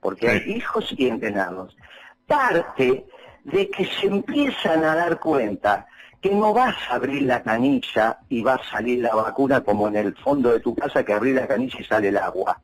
Porque 0.00 0.28
hay 0.28 0.42
hijos 0.46 0.94
y 0.96 1.08
entrenados. 1.08 1.76
Parte 2.26 3.06
de 3.44 3.70
que 3.70 3.84
se 3.84 4.06
empiezan 4.06 4.84
a 4.84 4.94
dar 4.94 5.18
cuenta 5.18 5.86
que 6.20 6.30
no 6.34 6.52
vas 6.52 6.76
a 6.88 6.94
abrir 6.94 7.22
la 7.22 7.42
canilla 7.42 8.18
y 8.28 8.42
va 8.42 8.54
a 8.54 8.70
salir 8.70 9.00
la 9.00 9.14
vacuna 9.14 9.62
como 9.62 9.88
en 9.88 9.96
el 9.96 10.14
fondo 10.16 10.52
de 10.52 10.60
tu 10.60 10.74
casa 10.74 11.04
que 11.04 11.14
abrir 11.14 11.34
la 11.34 11.46
canilla 11.46 11.78
y 11.80 11.84
sale 11.84 12.08
el 12.08 12.18
agua. 12.18 12.60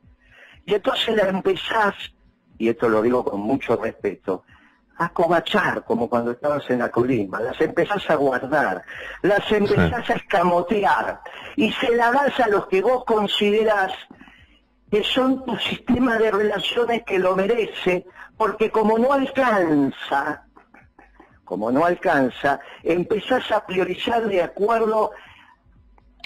Y 0.65 0.75
entonces 0.75 1.15
la 1.15 1.29
empezás, 1.29 1.95
y 2.57 2.69
esto 2.69 2.87
lo 2.87 3.01
digo 3.01 3.23
con 3.23 3.39
mucho 3.39 3.75
respeto, 3.77 4.43
a 4.97 5.09
cobachar 5.09 5.83
como 5.83 6.09
cuando 6.09 6.31
estabas 6.31 6.69
en 6.69 6.79
la 6.79 6.89
colima, 6.89 7.39
las 7.39 7.59
empezás 7.61 8.09
a 8.09 8.15
guardar, 8.15 8.83
las 9.21 9.51
empezás 9.51 10.09
a 10.09 10.13
escamotear 10.13 11.21
y 11.55 11.71
se 11.71 11.95
la 11.95 12.11
das 12.11 12.39
a 12.39 12.47
los 12.47 12.67
que 12.67 12.81
vos 12.81 13.05
considerás 13.05 13.93
que 14.91 15.03
son 15.03 15.45
tu 15.45 15.55
sistema 15.57 16.17
de 16.17 16.31
relaciones 16.31 17.03
que 17.03 17.19
lo 17.19 17.35
merece, 17.35 18.05
porque 18.37 18.71
como 18.71 18.97
no 18.97 19.13
alcanza, 19.13 20.46
como 21.47 21.71
no 21.71 21.85
alcanza, 21.85 22.59
empezás 22.83 23.49
a 23.51 23.65
priorizar 23.65 24.27
de 24.27 24.43
acuerdo 24.43 25.11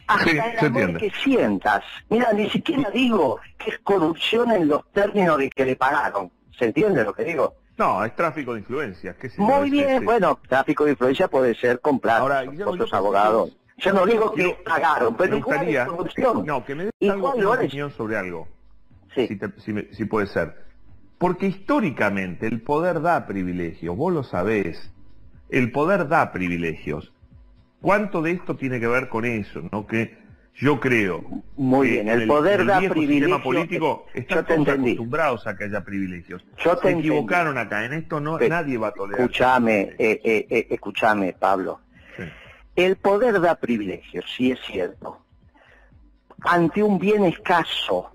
hasta 0.08 0.24
Sí, 0.30 0.38
el 0.38 0.66
amor 0.66 0.98
que 0.98 1.12
sientas. 1.12 1.84
Mira, 2.10 2.34
ni 2.34 2.50
siquiera 2.50 2.90
digo 2.90 3.40
que 3.58 3.70
es 3.72 3.80
corrupción 3.80 4.52
en 4.52 4.68
los 4.68 4.84
términos 4.92 5.38
de 5.38 5.50
que 5.50 5.64
le 5.66 5.76
pagaron. 5.76 6.32
¿Se 6.58 6.66
entiende 6.66 7.04
lo 7.04 7.14
que 7.14 7.24
digo? 7.24 7.54
No, 7.78 8.04
es 8.04 8.16
tráfico 8.16 8.54
de 8.54 8.60
influencias. 8.60 9.16
qué 9.16 9.30
Muy 9.38 9.70
bien, 9.70 9.90
ese- 9.90 10.06
bueno, 10.06 10.40
tráfico 10.48 10.86
de 10.86 10.92
influencia 10.92 11.28
puede 11.28 11.56
ser 11.56 11.80
comprar 11.80 12.20
Ahora, 12.22 12.42
otros 12.66 12.78
pensé 12.90 12.96
abogados. 12.96 13.56
Yo 13.78 13.94
no 13.94 14.06
digo 14.06 14.34
que 14.34 14.58
pagaron, 14.66 15.16
pero 15.16 15.32
me 15.32 15.38
igual 15.38 15.58
gustaría 15.58 15.84
es 15.84 15.88
corrupción. 15.90 16.46
no, 16.46 16.66
que 16.66 16.76
me 16.76 16.84
des 16.86 17.10
algo, 17.12 17.34
una 17.36 17.50
opinión 17.52 17.92
sobre 17.92 18.18
algo. 18.18 18.48
Sí. 19.16 19.28
si, 19.28 19.36
te- 19.38 19.60
si 19.60 19.74
me- 19.74 19.94
si 19.94 20.06
puede 20.06 20.28
ser. 20.28 20.66
Porque 21.18 21.46
históricamente 21.48 22.48
el 22.48 22.62
poder 22.62 23.02
da 23.02 23.26
privilegios, 23.28 23.96
vos 23.96 24.12
lo 24.14 24.24
sabés. 24.24 24.92
El 25.52 25.72
poder 25.72 26.08
da 26.08 26.32
privilegios. 26.32 27.12
¿Cuánto 27.82 28.22
de 28.22 28.32
esto 28.32 28.56
tiene 28.56 28.80
que 28.80 28.88
ver 28.88 29.10
con 29.10 29.26
eso? 29.26 29.62
¿no? 29.72 29.86
Que 29.86 30.18
Yo 30.56 30.80
creo. 30.80 31.24
Muy 31.58 31.90
bien, 31.90 32.08
el, 32.08 32.28
poder 32.28 32.66
da 32.66 32.80
privilegios. 32.80 33.42
político 33.42 34.06
están 34.14 34.46
acostumbrados 34.68 35.46
a 35.48 35.56
que 35.58 35.66
haya 35.66 35.84
privilegios. 35.84 36.46
Yo 36.58 36.78
te 36.78 36.92
Se 36.92 37.00
equivocaron 37.00 37.58
acá, 37.58 37.86
en 37.86 37.94
esto 37.94 38.20
no 38.22 38.40
nadie 38.40 38.78
va 38.78 38.88
a 38.88 38.94
tolerar. 38.94 39.22
Escúchame, 39.22 39.82
eh, 39.98 40.22
eh, 40.24 40.48
eh, 40.50 40.68
escúchame, 40.70 41.34
Pablo. 41.34 41.82
El 42.76 42.96
poder 42.96 43.42
da 43.42 43.56
privilegios, 43.56 44.26
sí 44.36 44.52
es 44.52 44.60
cierto. 44.66 45.20
Ante 46.44 46.82
un 46.82 46.98
bien 46.98 47.26
escaso. 47.26 48.10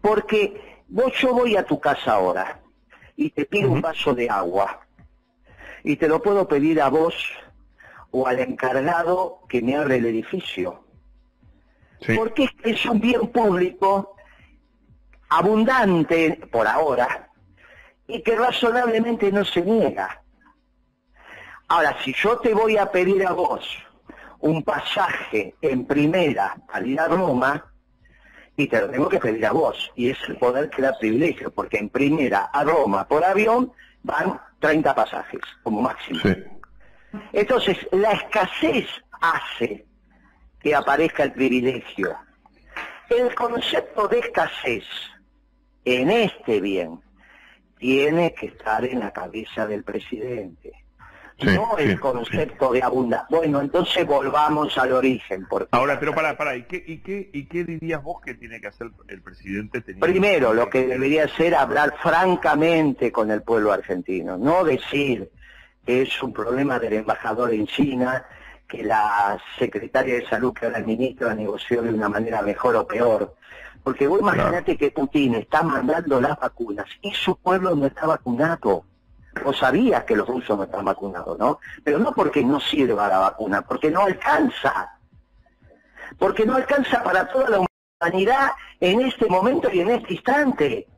Porque 0.00 0.82
vos 0.88 1.12
yo 1.20 1.32
voy 1.32 1.56
a 1.56 1.62
tu 1.64 1.78
casa 1.78 2.14
ahora 2.14 2.60
y 3.16 3.30
te 3.30 3.44
pido 3.44 3.70
un 3.70 3.80
vaso 3.80 4.14
de 4.14 4.28
agua. 4.28 4.80
Y 5.84 5.96
te 5.96 6.08
lo 6.08 6.22
puedo 6.22 6.48
pedir 6.48 6.80
a 6.80 6.88
vos 6.88 7.14
o 8.10 8.26
al 8.26 8.40
encargado 8.40 9.40
que 9.48 9.62
me 9.62 9.76
abre 9.76 9.96
el 9.96 10.06
edificio 10.06 10.84
porque 12.16 12.48
es 12.62 12.84
un 12.86 13.00
bien 13.00 13.28
público 13.28 14.14
abundante 15.28 16.40
por 16.50 16.66
ahora 16.66 17.28
y 18.06 18.22
que 18.22 18.36
razonablemente 18.36 19.30
no 19.32 19.44
se 19.44 19.62
niega. 19.62 20.22
Ahora, 21.68 21.96
si 22.02 22.14
yo 22.14 22.38
te 22.38 22.54
voy 22.54 22.78
a 22.78 22.90
pedir 22.90 23.26
a 23.26 23.32
vos 23.32 23.66
un 24.40 24.62
pasaje 24.62 25.54
en 25.60 25.84
primera 25.84 26.56
para 26.66 26.86
ir 26.86 26.98
a 26.98 27.08
Roma, 27.08 27.64
y 28.56 28.66
te 28.66 28.80
lo 28.80 28.90
tengo 28.90 29.08
que 29.08 29.18
pedir 29.18 29.44
a 29.46 29.52
vos, 29.52 29.92
y 29.94 30.10
es 30.10 30.18
el 30.28 30.36
poder 30.36 30.70
que 30.70 30.82
da 30.82 30.98
privilegio, 30.98 31.52
porque 31.52 31.78
en 31.78 31.90
primera 31.90 32.46
a 32.46 32.64
Roma 32.64 33.06
por 33.06 33.22
avión 33.24 33.72
van 34.02 34.40
30 34.60 34.94
pasajes 34.94 35.40
como 35.62 35.82
máximo. 35.82 36.20
Entonces, 37.32 37.76
la 37.92 38.12
escasez 38.12 38.86
hace 39.20 39.86
que 40.60 40.74
aparezca 40.74 41.24
el 41.24 41.32
privilegio. 41.32 42.16
El 43.08 43.34
concepto 43.34 44.08
de 44.08 44.18
escasez 44.18 44.84
en 45.84 46.10
este 46.10 46.60
bien 46.60 47.00
tiene 47.78 48.34
que 48.34 48.46
estar 48.46 48.84
en 48.84 49.00
la 49.00 49.12
cabeza 49.12 49.66
del 49.66 49.84
presidente. 49.84 50.72
No 51.40 51.76
el 51.78 52.00
concepto 52.00 52.72
de 52.72 52.82
abundancia. 52.82 53.26
Bueno, 53.30 53.60
entonces 53.60 54.06
volvamos 54.06 54.76
al 54.76 54.92
origen. 54.92 55.46
Porque 55.48 55.68
Ahora, 55.72 55.98
pero 56.00 56.14
para, 56.14 56.36
para, 56.36 56.56
¿y 56.56 56.64
qué, 56.64 56.82
y, 56.86 56.98
qué, 56.98 57.30
¿y 57.32 57.46
qué 57.46 57.64
dirías 57.64 58.02
vos 58.02 58.20
que 58.20 58.34
tiene 58.34 58.60
que 58.60 58.68
hacer 58.68 58.90
el 59.08 59.22
presidente? 59.22 59.80
Primero, 59.80 60.52
lo 60.52 60.68
que 60.68 60.86
debería 60.86 61.24
hacer 61.24 61.54
hablar 61.54 61.94
francamente 62.02 63.12
con 63.12 63.30
el 63.30 63.42
pueblo 63.42 63.72
argentino, 63.72 64.36
no 64.36 64.64
decir 64.64 65.30
que 65.86 66.02
es 66.02 66.22
un 66.22 66.32
problema 66.32 66.78
del 66.78 66.94
embajador 66.94 67.54
en 67.54 67.66
China, 67.66 68.24
que 68.66 68.82
la 68.82 69.38
secretaria 69.58 70.16
de 70.16 70.26
salud 70.26 70.52
que 70.52 70.66
ahora 70.66 70.80
ministra 70.80 71.34
negoció 71.34 71.82
de 71.82 71.90
una 71.90 72.08
manera 72.08 72.42
mejor 72.42 72.76
o 72.76 72.86
peor. 72.86 73.34
Porque 73.82 74.06
vos 74.06 74.20
imagínate 74.20 74.76
que 74.76 74.90
Putin 74.90 75.36
está 75.36 75.62
mandando 75.62 76.20
las 76.20 76.38
vacunas 76.38 76.86
y 77.00 77.12
su 77.12 77.36
pueblo 77.36 77.74
no 77.74 77.86
está 77.86 78.06
vacunado. 78.06 78.84
Vos 79.44 79.58
sabías 79.58 80.04
que 80.04 80.16
los 80.16 80.26
rusos 80.26 80.56
no 80.56 80.64
están 80.64 80.84
vacunados, 80.84 81.38
¿no? 81.38 81.60
Pero 81.84 81.98
no 81.98 82.12
porque 82.12 82.44
no 82.44 82.60
sirva 82.60 83.08
la 83.08 83.18
vacuna, 83.18 83.62
porque 83.62 83.90
no 83.90 84.02
alcanza. 84.02 84.98
Porque 86.18 86.44
no 86.44 86.56
alcanza 86.56 87.02
para 87.02 87.28
toda 87.28 87.50
la 87.50 87.66
humanidad 88.00 88.50
en 88.80 89.00
este 89.02 89.26
momento 89.26 89.68
y 89.72 89.80
en 89.80 89.90
este 89.90 90.14
instante. 90.14 90.88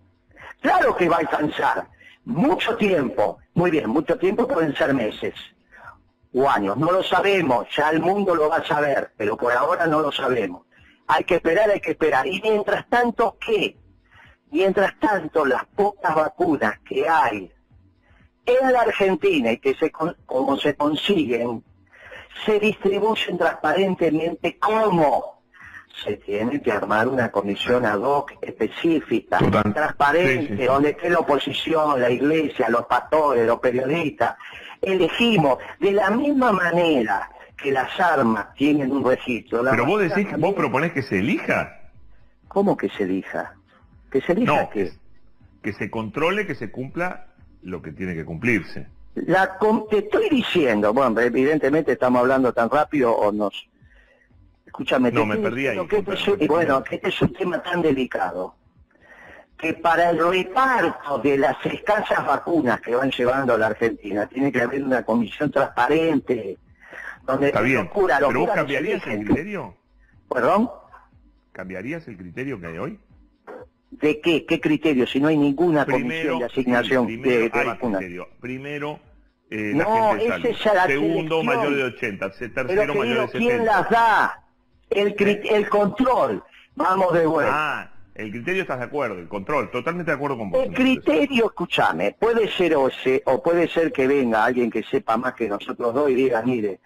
Claro 0.60 0.96
que 0.96 1.08
va 1.08 1.16
a 1.16 1.20
alcanzar. 1.20 1.88
Mucho 2.24 2.76
tiempo. 2.76 3.38
Muy 3.54 3.70
bien, 3.70 3.88
mucho 3.88 4.18
tiempo 4.18 4.46
pueden 4.46 4.74
ser 4.76 4.94
meses 4.94 5.34
o 6.32 6.48
años. 6.48 6.76
No 6.76 6.90
lo 6.92 7.02
sabemos, 7.02 7.66
ya 7.74 7.90
el 7.90 8.00
mundo 8.00 8.34
lo 8.34 8.48
va 8.48 8.56
a 8.56 8.64
saber, 8.64 9.12
pero 9.16 9.36
por 9.36 9.52
ahora 9.52 9.86
no 9.86 10.00
lo 10.00 10.12
sabemos. 10.12 10.66
Hay 11.06 11.24
que 11.24 11.36
esperar, 11.36 11.70
hay 11.70 11.80
que 11.80 11.92
esperar. 11.92 12.26
Y 12.26 12.40
mientras 12.40 12.88
tanto, 12.88 13.36
¿qué? 13.44 13.76
Mientras 14.50 14.98
tanto, 14.98 15.44
las 15.44 15.64
pocas 15.66 16.14
vacunas 16.14 16.78
que 16.80 17.08
hay 17.08 17.52
en 18.46 18.72
la 18.72 18.80
Argentina 18.82 19.52
y 19.52 19.58
que 19.58 19.74
se, 19.74 19.90
como 19.90 20.56
se 20.56 20.74
consiguen, 20.74 21.62
se 22.44 22.58
distribuyen 22.58 23.38
transparentemente. 23.38 24.58
¿Cómo? 24.58 25.40
Se 26.04 26.16
tiene 26.16 26.62
que 26.62 26.72
armar 26.72 27.08
una 27.08 27.30
comisión 27.30 27.84
ad 27.84 28.00
hoc 28.00 28.32
específica, 28.40 29.38
transparente, 29.74 30.64
donde 30.64 30.90
esté 30.90 31.10
la 31.10 31.18
oposición, 31.18 32.00
la 32.00 32.10
iglesia, 32.10 32.70
los 32.70 32.86
pastores, 32.86 33.46
los 33.46 33.58
periodistas, 33.60 34.36
elegimos 34.80 35.58
de 35.78 35.92
la 35.92 36.10
misma 36.10 36.52
manera 36.52 37.30
que 37.56 37.70
las 37.70 38.00
armas 38.00 38.54
tienen 38.54 38.90
un 38.90 39.04
registro. 39.04 39.62
Pero 39.68 39.84
vos 39.84 40.00
decís, 40.00 40.26
vos 40.38 40.54
proponés 40.54 40.92
que 40.92 41.02
se 41.02 41.18
elija. 41.18 41.80
¿Cómo 42.48 42.76
que 42.76 42.88
se 42.88 43.02
elija? 43.02 43.54
¿Que 44.10 44.22
se 44.22 44.32
elija 44.32 44.62
no, 44.62 44.70
Que 44.70 45.72
se 45.74 45.90
controle, 45.90 46.46
que 46.46 46.54
se 46.54 46.70
cumpla 46.70 47.26
lo 47.62 47.82
que 47.82 47.92
tiene 47.92 48.14
que 48.14 48.24
cumplirse. 48.24 48.86
La, 49.14 49.58
te 49.90 49.98
estoy 49.98 50.28
diciendo, 50.28 50.92
bueno, 50.92 51.20
evidentemente 51.20 51.92
estamos 51.92 52.20
hablando 52.20 52.52
tan 52.52 52.70
rápido 52.70 53.12
o 53.12 53.32
nos... 53.32 53.68
Escúchame, 54.64 55.10
no, 55.10 55.26
me 55.26 55.36
perdí 55.36 55.66
ahí. 55.66 55.78
Este 55.78 56.46
bueno, 56.46 56.82
que 56.84 56.96
este 56.96 57.08
es 57.08 57.22
un 57.22 57.32
tema 57.32 57.62
tan 57.62 57.82
delicado 57.82 58.54
que 59.60 59.74
para 59.74 60.10
el 60.10 60.18
reparto 60.18 61.18
de 61.18 61.36
las 61.36 61.56
escasas 61.66 62.24
vacunas 62.24 62.80
que 62.80 62.94
van 62.94 63.10
llevando 63.10 63.54
a 63.54 63.58
la 63.58 63.66
Argentina 63.66 64.26
tiene 64.26 64.50
que 64.50 64.62
haber 64.62 64.82
una 64.82 65.02
comisión 65.04 65.50
transparente 65.50 66.56
donde 67.26 67.48
Está 67.48 67.60
bien, 67.60 67.90
pero 67.92 68.32
vos 68.32 68.50
cambiarías 68.54 69.06
el 69.06 69.24
criterio. 69.24 69.74
¿Perdón? 70.32 70.70
¿Cambiarías 71.52 72.08
el 72.08 72.16
criterio 72.16 72.58
que 72.60 72.66
hay 72.68 72.78
hoy? 72.78 73.00
¿De 73.90 74.20
qué? 74.20 74.46
¿Qué 74.46 74.60
criterio? 74.60 75.06
Si 75.06 75.20
no 75.20 75.28
hay 75.28 75.36
ninguna 75.36 75.84
comisión 75.84 76.38
de 76.38 76.44
asignación 76.44 77.06
de, 77.22 77.48
vacunas. 77.48 78.02
Primero, 78.40 79.00
eh, 79.50 79.72
no, 79.74 80.14
la 80.14 80.38
gente 80.38 80.50
es 80.50 80.64
la 80.64 80.86
Segundo, 80.86 81.42
mayor 81.42 81.74
de 81.74 81.84
80. 81.84 82.30
Tercero, 82.30 82.94
mayor 82.94 83.20
de 83.20 83.26
70. 83.26 83.38
¿quién 83.38 83.64
las 83.66 83.90
da? 83.90 84.44
El, 84.88 85.14
el 85.18 85.68
control. 85.68 86.42
Vamos 86.76 87.12
de 87.12 87.26
vuelta. 87.26 87.52
Ah, 87.52 87.90
el 88.14 88.30
criterio 88.30 88.62
estás 88.62 88.78
de 88.78 88.84
acuerdo, 88.84 89.18
el 89.18 89.28
control, 89.28 89.70
totalmente 89.70 90.10
de 90.10 90.16
acuerdo 90.16 90.38
con 90.38 90.50
vos. 90.50 90.64
El 90.64 90.74
criterio, 90.74 91.46
escúchame, 91.46 92.14
puede 92.18 92.48
ser 92.50 92.76
o, 92.76 92.90
o 93.24 93.42
puede 93.42 93.68
ser 93.68 93.92
que 93.92 94.06
venga 94.06 94.44
alguien 94.44 94.70
que 94.70 94.82
sepa 94.82 95.16
más 95.16 95.34
que 95.34 95.48
nosotros 95.48 95.94
dos 95.94 96.10
y 96.10 96.14
diga, 96.14 96.42
mire, 96.42 96.80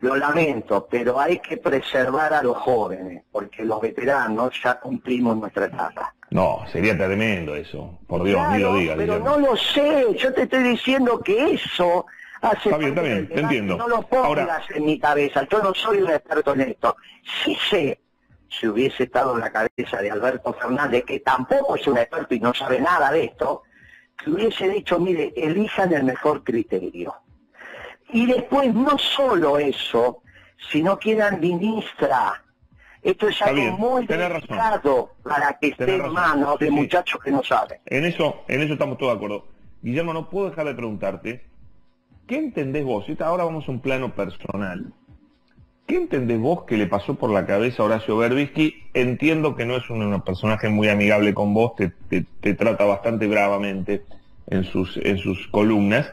lo 0.00 0.16
lamento, 0.16 0.86
pero 0.90 1.18
hay 1.18 1.38
que 1.38 1.56
preservar 1.56 2.34
a 2.34 2.42
los 2.42 2.56
jóvenes, 2.56 3.24
porque 3.30 3.64
los 3.64 3.80
veteranos 3.80 4.52
ya 4.62 4.78
cumplimos 4.78 5.36
nuestra 5.36 5.66
etapa. 5.66 6.14
No, 6.30 6.64
sería 6.70 6.96
tremendo 6.96 7.54
eso, 7.54 7.98
por 8.06 8.24
Dios, 8.24 8.40
ni 8.50 8.58
lo 8.58 8.74
diga. 8.74 8.94
Pero 8.96 9.18
no 9.20 9.38
lo 9.38 9.56
sé, 9.56 10.06
yo 10.18 10.32
te 10.34 10.42
estoy 10.42 10.64
diciendo 10.64 11.20
que 11.20 11.54
eso 11.54 12.04
hace... 12.42 12.68
Está 12.68 12.78
bien, 12.78 12.90
está 12.90 13.02
bien, 13.02 13.28
te 13.28 13.40
entiendo. 13.40 13.76
No 13.76 13.88
lo 13.88 14.02
pongas 14.02 14.70
en 14.70 14.84
mi 14.84 14.98
cabeza, 14.98 15.46
yo 15.50 15.62
no 15.62 15.72
soy 15.74 16.02
un 16.02 16.10
experto 16.10 16.52
en 16.54 16.60
esto. 16.62 16.96
Sí 17.44 17.56
sé 17.70 18.00
si 18.48 18.66
hubiese 18.66 19.04
estado 19.04 19.34
en 19.34 19.40
la 19.40 19.50
cabeza 19.50 20.02
de 20.02 20.10
Alberto 20.10 20.52
Fernández, 20.52 21.04
que 21.04 21.20
tampoco 21.20 21.76
es 21.76 21.86
un 21.86 21.98
experto 21.98 22.34
y 22.34 22.40
no 22.40 22.52
sabe 22.52 22.80
nada 22.80 23.10
de 23.12 23.24
esto, 23.24 23.62
que 24.16 24.30
hubiese 24.30 24.68
dicho, 24.68 24.98
mire, 24.98 25.32
elijan 25.36 25.92
el 25.92 26.04
mejor 26.04 26.42
criterio. 26.42 27.14
Y 28.12 28.26
después 28.26 28.74
no 28.74 28.96
solo 28.98 29.58
eso, 29.58 30.22
sino 30.70 30.98
que 30.98 31.20
administra. 31.20 32.42
Esto 33.02 33.28
es 33.28 33.40
algo 33.42 33.78
muy 33.78 34.06
delicado 34.06 35.12
para 35.22 35.56
que 35.58 35.68
esté 35.68 35.94
en 35.94 36.12
manos 36.12 36.58
de 36.58 36.70
muchachos 36.70 37.20
que 37.22 37.30
no 37.30 37.42
saben. 37.42 37.78
En 37.86 38.04
eso, 38.04 38.42
en 38.48 38.62
eso 38.62 38.72
estamos 38.72 38.98
todos 38.98 39.12
de 39.12 39.16
acuerdo. 39.16 39.46
Guillermo, 39.82 40.12
no 40.12 40.28
puedo 40.28 40.50
dejar 40.50 40.66
de 40.66 40.74
preguntarte, 40.74 41.44
¿qué 42.26 42.36
entendés 42.36 42.84
vos? 42.84 43.06
Ahora 43.20 43.44
vamos 43.44 43.68
a 43.68 43.70
un 43.70 43.80
plano 43.80 44.14
personal. 44.14 44.92
¿Qué 45.86 45.94
entendés 45.94 46.40
vos 46.40 46.64
que 46.64 46.76
le 46.76 46.88
pasó 46.88 47.14
por 47.14 47.30
la 47.30 47.46
cabeza 47.46 47.82
a 47.82 47.86
Horacio 47.86 48.16
Berbisky? 48.16 48.74
Entiendo 48.92 49.54
que 49.54 49.66
no 49.66 49.76
es 49.76 49.88
un, 49.88 50.20
personaje 50.22 50.68
muy 50.68 50.88
amigable 50.88 51.32
con 51.32 51.54
vos, 51.54 51.74
te, 51.76 52.54
trata 52.54 52.84
bastante 52.84 53.28
bravamente 53.28 54.02
en 54.48 54.64
sus, 54.64 54.96
en 54.96 55.18
sus 55.18 55.46
columnas. 55.46 56.12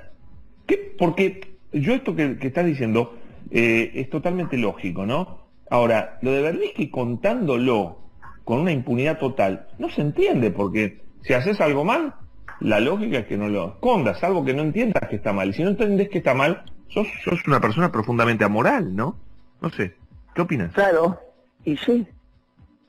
¿Qué? 0.68 0.96
Porque 1.00 1.53
yo 1.74 1.94
esto 1.94 2.16
que, 2.16 2.38
estás 2.42 2.66
diciendo 2.66 3.16
eh, 3.52 3.92
es 3.96 4.10
totalmente 4.10 4.58
lógico, 4.58 5.06
¿no? 5.06 5.44
Ahora, 5.70 6.20
lo 6.22 6.32
de 6.32 6.42
Berbisky 6.42 6.90
contándolo 6.90 8.00
con 8.44 8.60
una 8.60 8.72
impunidad 8.72 9.20
total, 9.20 9.68
no 9.80 9.90
se 9.90 10.02
entiende, 10.02 10.52
porque 10.52 11.02
si 11.22 11.34
haces 11.34 11.60
algo 11.62 11.84
mal, 11.84 12.14
la 12.60 12.80
lógica 12.80 13.20
es 13.20 13.28
que 13.28 13.38
no 13.38 13.48
lo 13.48 13.70
escondas, 13.70 14.24
algo 14.24 14.44
que 14.44 14.54
no 14.54 14.62
entiendas 14.62 15.10
que 15.10 15.16
está 15.16 15.34
mal. 15.34 15.50
Y 15.50 15.54
si 15.54 15.64
no 15.64 15.70
entendés 15.70 16.10
que 16.10 16.20
está 16.20 16.34
mal, 16.34 16.64
sos, 16.90 17.08
sos 17.24 17.46
una 17.48 17.60
persona 17.60 17.92
profundamente 17.92 18.44
amoral, 18.44 18.96
¿no? 18.96 19.18
No 19.62 19.70
sé, 19.70 19.96
¿qué 20.36 20.42
opinas? 20.42 20.74
Claro, 20.74 21.20
y 21.64 21.78
sí, 21.78 22.06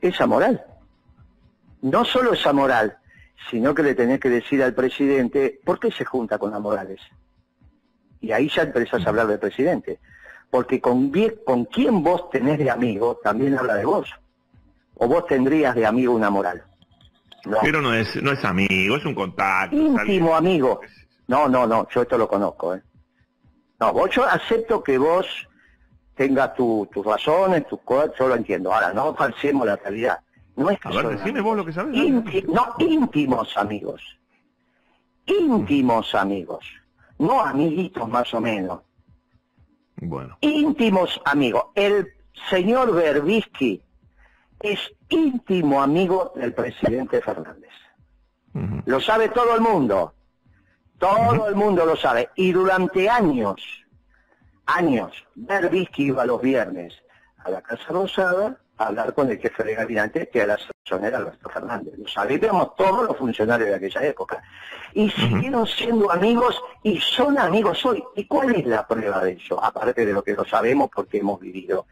es 0.01 0.21
amoral. 0.21 0.63
No 1.83 2.05
solo 2.05 2.33
es 2.33 2.47
amoral, 2.47 2.99
sino 3.51 3.75
que 3.75 3.83
le 3.83 3.95
tenés 3.95 4.21
que 4.21 4.31
decir 4.31 4.63
al 4.63 4.75
presidente 4.75 5.61
por 5.65 5.79
qué 5.79 5.91
se 5.91 6.05
junta 6.05 6.39
con 6.39 6.55
Amorales. 6.55 7.01
Y 8.25 8.33
ahí 8.33 8.49
ya 8.49 8.63
empezás 8.63 9.05
a 9.07 9.09
hablar 9.11 9.27
del 9.27 9.39
presidente. 9.39 9.99
porque 10.51 10.81
con, 10.81 11.13
con 11.45 11.65
quién 11.65 12.03
vos 12.03 12.31
tenés 12.31 12.59
de 12.59 12.71
amigo 12.71 13.19
también 13.23 13.59
habla 13.59 13.75
de 13.75 13.85
vos. 13.85 14.09
O 14.97 15.09
vos 15.09 15.27
tendrías 15.27 15.75
de 15.75 15.85
amigo 15.85 16.15
una 16.15 16.31
moral. 16.31 16.63
Pero 17.63 17.83
no 17.83 17.93
es, 17.93 18.23
no 18.23 18.31
es 18.33 18.45
amigo, 18.45 18.97
es 18.97 19.05
un 19.05 19.15
contacto. 19.15 19.77
Íntimo 19.77 20.35
amigo. 20.35 20.81
No, 21.27 21.49
no, 21.49 21.67
no, 21.67 21.87
yo 21.91 22.03
esto 22.03 22.17
lo 22.17 22.29
conozco. 22.29 22.75
¿eh? 22.75 22.83
No, 23.81 23.93
vos 23.93 24.11
yo 24.11 24.25
acepto 24.25 24.83
que 24.83 24.97
vos 24.97 25.27
tengas 26.15 26.55
tus 26.55 26.89
razones, 27.05 27.67
tus 27.67 27.81
cosas, 27.81 28.13
yo 28.19 28.29
lo 28.29 28.37
entiendo. 28.37 28.73
Ahora, 28.73 28.93
no 28.93 29.15
falsemos 29.15 29.67
la 29.67 29.77
realidad. 29.77 30.21
No 30.57 30.71
es 30.71 30.79
que 30.79 30.89
A 30.89 30.93
ver, 30.93 31.19
decime 31.19 31.41
vos 31.41 31.57
lo 31.57 31.65
que 31.65 31.73
sabes. 31.73 31.93
no, 32.47 32.75
íntimos 32.79 33.57
amigos. 33.57 34.01
Íntimos 35.27 36.15
amigos. 36.15 36.65
No 37.19 37.41
amiguitos 37.41 38.09
más 38.09 38.33
o 38.35 38.41
menos. 38.41 38.81
Bueno. 39.97 40.37
Íntimos 40.41 41.21
amigos. 41.25 41.67
El 41.75 42.09
señor 42.51 42.95
Berbisky 42.95 43.83
es 44.61 44.79
íntimo 45.09 45.83
amigo 45.83 46.33
del 46.35 46.53
presidente 46.53 47.21
Fernández. 47.21 47.71
Lo 48.87 49.01
sabe 49.01 49.29
todo 49.29 49.55
el 49.55 49.61
mundo. 49.61 50.15
Todo 50.99 51.49
el 51.49 51.57
mundo 51.57 51.85
lo 51.85 51.97
sabe. 51.97 52.31
Y 52.37 52.53
durante 52.53 53.09
años, 53.09 53.61
años, 54.67 55.13
Berbisky 55.35 56.05
iba 56.07 56.25
los 56.25 56.41
viernes 56.41 56.95
a 57.39 57.51
la 57.51 57.63
Casa 57.63 57.85
Rosada 57.89 58.59
hablar 58.77 59.15
con 59.15 59.31
el 59.31 59.39
jefe 59.39 59.63
de 59.63 59.75
gabinete, 59.75 60.29
que 60.29 60.41
era 60.41 60.57
Alberto 60.91 61.49
Fernández. 61.49 61.95
Lo 61.97 62.09
sabíamos 62.09 62.75
todos 62.77 63.07
los 63.07 63.17
funcionarios 63.17 63.69
de 63.69 63.75
aquella 63.77 64.05
época. 64.05 64.43
Y 64.93 65.11
siguieron 65.11 65.67
siendo 65.67 66.11
amigos 66.11 66.61
y 66.83 67.01
son 67.01 67.39
amigos 67.39 67.85
hoy. 67.87 68.03
¿Y 68.17 68.27
cuál 68.27 68.55
es 68.55 68.67
la 68.67 68.87
prueba 68.87 69.25
de 69.25 69.33
eso? 69.33 69.63
Aparte 69.63 70.05
de 70.05 70.13
lo 70.13 70.23
que 70.23 70.35
lo 70.35 70.45
sabemos 70.45 70.91
porque 70.95 71.19
hemos 71.19 71.41
vivido 71.41 71.87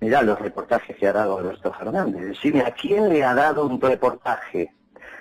mirá 0.00 0.22
los 0.22 0.38
reportajes 0.38 0.96
que 0.96 1.06
ha 1.06 1.12
dado 1.12 1.38
Alberto 1.38 1.72
Fernández, 1.72 2.28
decime 2.28 2.60
a 2.60 2.72
quién 2.72 3.08
le 3.08 3.24
ha 3.24 3.34
dado 3.34 3.66
un 3.66 3.80
reportaje 3.80 4.72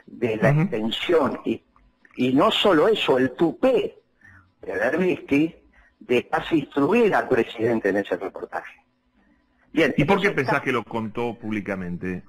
de 0.05 0.37
la 0.37 0.49
extensión 0.49 1.39
y, 1.45 1.63
y 2.15 2.33
no 2.33 2.51
solo 2.51 2.87
eso, 2.87 3.17
el 3.17 3.31
tupé 3.31 3.99
de 4.61 4.73
Berbisky 4.73 5.55
de 5.99 6.27
casi 6.27 6.59
instruir 6.59 7.13
al 7.15 7.27
presidente 7.27 7.89
en 7.89 7.97
ese 7.97 8.17
reportaje. 8.17 8.86
Bien, 9.77 9.93
¿Y 9.95 10.05
por 10.05 10.19
qué 10.19 10.31
pensás 10.31 10.61
que 10.61 10.71
lo 10.71 10.83
contó 10.83 11.35
públicamente? 11.35 12.23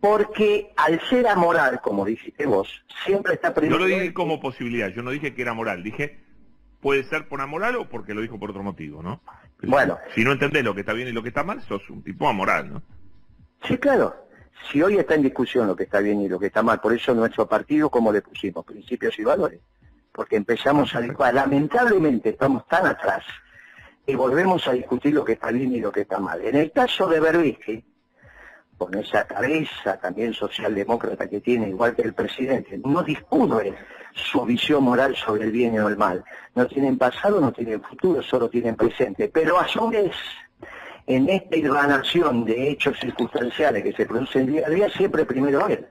Porque 0.00 0.70
al 0.76 1.00
ser 1.08 1.26
amoral, 1.26 1.80
como 1.80 2.04
dijiste 2.04 2.44
vos, 2.44 2.84
siempre 3.06 3.32
está 3.32 3.54
primero... 3.54 3.78
Yo 3.78 3.80
lo 3.80 3.86
dije 3.86 4.12
como 4.12 4.38
posibilidad, 4.38 4.88
yo 4.88 5.02
no 5.02 5.10
dije 5.10 5.34
que 5.34 5.40
era 5.40 5.54
moral, 5.54 5.82
dije 5.82 6.20
puede 6.82 7.04
ser 7.04 7.26
por 7.26 7.40
amoral 7.40 7.76
o 7.76 7.88
porque 7.88 8.12
lo 8.12 8.20
dijo 8.20 8.38
por 8.38 8.50
otro 8.50 8.62
motivo, 8.62 9.02
¿no? 9.02 9.22
bueno. 9.62 9.98
Si 10.14 10.22
no 10.22 10.32
entendés 10.32 10.62
lo 10.62 10.74
que 10.74 10.80
está 10.80 10.92
bien 10.92 11.08
y 11.08 11.12
lo 11.12 11.22
que 11.22 11.30
está 11.30 11.42
mal, 11.42 11.62
sos 11.62 11.88
un 11.88 12.02
tipo 12.02 12.28
amoral, 12.28 12.70
¿no? 12.70 12.82
Sí, 13.66 13.78
claro. 13.78 14.14
Si 14.70 14.82
hoy 14.82 14.98
está 14.98 15.14
en 15.14 15.22
discusión 15.22 15.66
lo 15.68 15.74
que 15.74 15.84
está 15.84 16.00
bien 16.00 16.20
y 16.20 16.28
lo 16.28 16.38
que 16.38 16.48
está 16.48 16.62
mal, 16.62 16.80
por 16.80 16.92
eso 16.92 17.14
nuestro 17.14 17.48
partido, 17.48 17.88
como 17.88 18.12
le 18.12 18.20
pusimos, 18.20 18.66
principios 18.66 19.18
y 19.18 19.24
valores, 19.24 19.60
porque 20.12 20.36
empezamos 20.36 20.94
a 20.94 21.00
lamentablemente 21.32 22.28
estamos 22.28 22.68
tan 22.68 22.86
atrás 22.86 23.24
y 24.08 24.14
volvemos 24.14 24.66
a 24.66 24.72
discutir 24.72 25.12
lo 25.12 25.22
que 25.22 25.34
está 25.34 25.50
bien 25.50 25.70
y 25.74 25.80
lo 25.80 25.92
que 25.92 26.00
está 26.00 26.18
mal. 26.18 26.40
En 26.42 26.56
el 26.56 26.72
caso 26.72 27.06
de 27.08 27.20
Berbisky, 27.20 27.84
con 28.78 28.94
esa 28.94 29.26
cabeza 29.26 29.98
también 29.98 30.32
socialdemócrata 30.32 31.28
que 31.28 31.42
tiene, 31.42 31.68
igual 31.68 31.94
que 31.94 32.02
el 32.02 32.14
presidente, 32.14 32.80
no 32.82 33.02
discute 33.02 33.74
su 34.14 34.46
visión 34.46 34.84
moral 34.84 35.14
sobre 35.14 35.44
el 35.44 35.52
bien 35.52 35.78
o 35.78 35.88
el 35.88 35.98
mal. 35.98 36.24
No 36.54 36.66
tienen 36.66 36.96
pasado, 36.96 37.38
no 37.38 37.52
tienen 37.52 37.82
futuro, 37.82 38.22
solo 38.22 38.48
tienen 38.48 38.76
presente. 38.76 39.28
Pero 39.28 39.58
a 39.58 39.68
su 39.68 39.86
vez, 39.90 40.16
en 41.06 41.28
esta 41.28 41.56
irranación 41.56 42.46
de 42.46 42.70
hechos 42.70 42.98
circunstanciales 42.98 43.82
que 43.82 43.92
se 43.92 44.06
producen 44.06 44.46
día 44.46 44.66
a 44.66 44.70
día, 44.70 44.88
siempre 44.88 45.26
primero 45.26 45.68
él. 45.68 45.86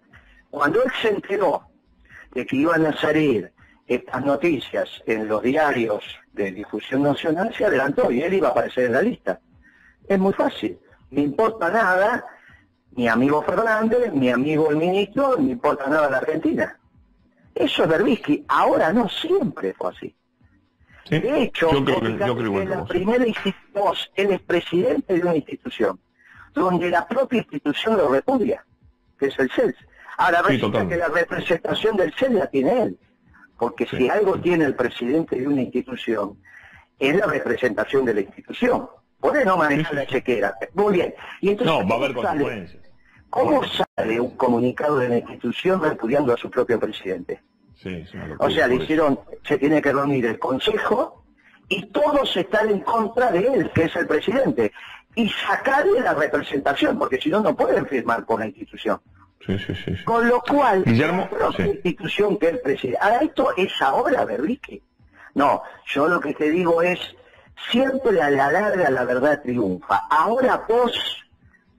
Cuando 0.50 0.84
él 0.84 0.92
se 1.04 1.10
enteró 1.10 1.68
de 2.32 2.48
que 2.48 2.56
iban 2.56 2.84
a 2.84 2.98
salir 2.98 3.54
estas 3.86 4.26
noticias 4.26 5.04
en 5.06 5.28
los 5.28 5.44
diarios 5.44 6.04
de 6.38 6.52
difusión 6.52 7.04
nacional, 7.04 7.54
se 7.54 7.66
adelantó 7.66 8.12
y 8.12 8.22
él 8.22 8.36
iba 8.36 8.50
a 8.50 8.52
aparecer 8.52 8.86
en 8.86 8.94
la 8.94 9.02
lista. 9.02 9.40
Es 10.08 10.18
muy 10.20 10.34
fácil. 10.34 10.80
No 11.12 11.22
importa 11.22 11.70
nada 11.70 12.26
mi 12.92 13.08
amigo 13.08 13.42
Fernández, 13.44 14.12
mi 14.14 14.30
amigo 14.30 14.72
el 14.72 14.78
ministro, 14.78 15.36
no 15.38 15.50
importa 15.50 15.88
nada 15.88 16.10
la 16.10 16.18
Argentina. 16.18 16.78
Eso 17.54 17.84
es 17.84 17.90
Berbisky. 17.90 18.44
Ahora 18.48 18.92
no 18.92 19.08
siempre 19.10 19.74
fue 19.74 19.92
así. 19.92 20.16
de 21.10 21.44
hecho, 21.44 21.72
yo 21.72 21.86
creo 21.86 22.02
que, 22.02 22.66
la 22.66 22.86
primera 22.86 23.26
institución, 23.26 23.94
él 24.16 24.32
es 24.32 24.42
presidente 24.42 25.14
de 25.14 25.22
una 25.22 25.36
institución, 25.36 26.00
donde 26.54 26.90
la 26.90 27.08
propia 27.08 27.40
institución 27.40 27.98
lo 27.98 28.10
repudia, 28.10 28.66
que 29.20 29.28
es 29.28 29.40
el 29.40 29.50
CELS. 29.52 29.76
Ahora 30.18 30.42
resulta 30.42 30.88
que 30.88 30.98
la 30.98 31.08
representación 31.08 31.98
del 31.98 32.14
CELS 32.14 32.34
la 32.34 32.48
tiene 32.48 32.82
él. 32.82 33.00
Porque 33.58 33.86
si 33.88 34.10
algo 34.10 34.40
tiene 34.40 34.66
el 34.66 34.76
presidente 34.76 35.36
de 35.36 35.48
una 35.48 35.62
institución, 35.62 36.38
es 37.00 37.16
la 37.16 37.26
representación 37.26 38.06
de 38.06 38.14
la 38.14 38.22
institución. 38.22 38.88
Puede 39.20 39.46
no 39.46 39.58
manejar 39.58 39.96
la 39.96 40.06
chequera. 40.06 40.54
Muy 40.74 40.94
bien. 40.94 41.14
Y 41.42 41.50
entonces, 41.50 41.76
no, 41.76 41.88
va 41.88 41.96
a 41.96 41.98
haber 41.98 42.14
consecuencias. 42.14 42.84
¿Cómo 43.30 43.62
sale 43.66 44.20
un 44.20 44.38
comunicado 44.38 45.00
de 45.00 45.10
la 45.10 45.18
institución 45.18 45.82
repudiando 45.82 46.34
a 46.34 46.38
su 46.38 46.50
propio 46.50 46.80
presidente? 46.80 47.42
Sí, 47.76 48.04
o 48.40 48.50
sea, 48.50 48.68
le 48.68 48.76
hicieron, 48.76 49.20
se 49.44 49.58
tiene 49.58 49.82
que 49.82 49.92
reunir 49.92 50.26
el 50.26 50.40
Consejo 50.40 51.24
y 51.70 51.86
todos 51.88 52.36
están 52.36 52.70
en 52.70 52.80
contra 52.80 53.32
de 53.32 53.40
él, 53.40 53.72
que 53.72 53.84
es 53.84 53.96
el 53.96 54.08
presidente, 54.08 54.72
y 55.14 55.30
sacarle 55.30 56.00
la 56.00 56.14
representación, 56.14 56.98
porque 56.98 57.20
si 57.20 57.30
no, 57.30 57.42
no 57.42 57.56
pueden 57.56 57.86
firmar 57.86 58.26
con 58.26 58.40
la 58.40 58.48
institución. 58.48 59.00
Sí, 59.46 59.58
sí, 59.60 59.74
sí, 59.76 60.04
Con 60.04 60.28
lo 60.28 60.42
cual, 60.42 60.84
la 60.86 61.30
propia 61.30 61.68
institución 61.68 62.38
que 62.38 62.50
el 62.50 62.60
presidente... 62.60 63.00
Ahora, 63.02 63.20
esto 63.20 63.56
es 63.56 63.82
ahora, 63.82 64.26
Berrique. 64.26 64.82
No, 65.36 65.62
yo 65.86 66.08
lo 66.08 66.20
que 66.20 66.34
te 66.34 66.50
digo 66.50 66.82
es, 66.82 67.00
siempre 67.72 68.22
a 68.22 68.30
la 68.30 68.52
larga 68.52 68.90
la 68.90 69.04
verdad 69.06 69.42
triunfa. 69.42 70.08
Ahora 70.10 70.66
vos 70.68 71.24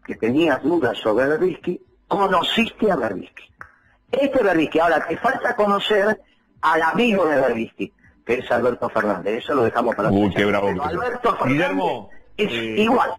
que 0.04 0.14
tenías 0.14 0.62
dudas 0.62 0.96
sobre 0.98 1.26
Berbisky, 1.26 1.80
conociste 2.06 2.90
a 2.90 2.96
Berbisky. 2.96 3.44
Este 4.10 4.42
Berbisky, 4.42 4.78
ahora 4.78 5.06
te 5.06 5.16
falta 5.18 5.54
conocer 5.54 6.18
al 6.62 6.82
amigo 6.82 7.26
de 7.26 7.40
Berbisky, 7.40 7.92
que 8.24 8.34
es 8.34 8.50
Alberto 8.50 8.88
Fernández. 8.88 9.44
Eso 9.44 9.54
lo 9.54 9.64
dejamos 9.64 9.94
para 9.94 10.10
Uy, 10.10 10.32
qué 10.34 10.46
bravo. 10.46 10.68
Alberto 10.68 11.36
Fernández 11.36 11.52
Guillermo, 11.52 12.10
es 12.36 12.52
eh, 12.52 12.82
igual. 12.82 13.10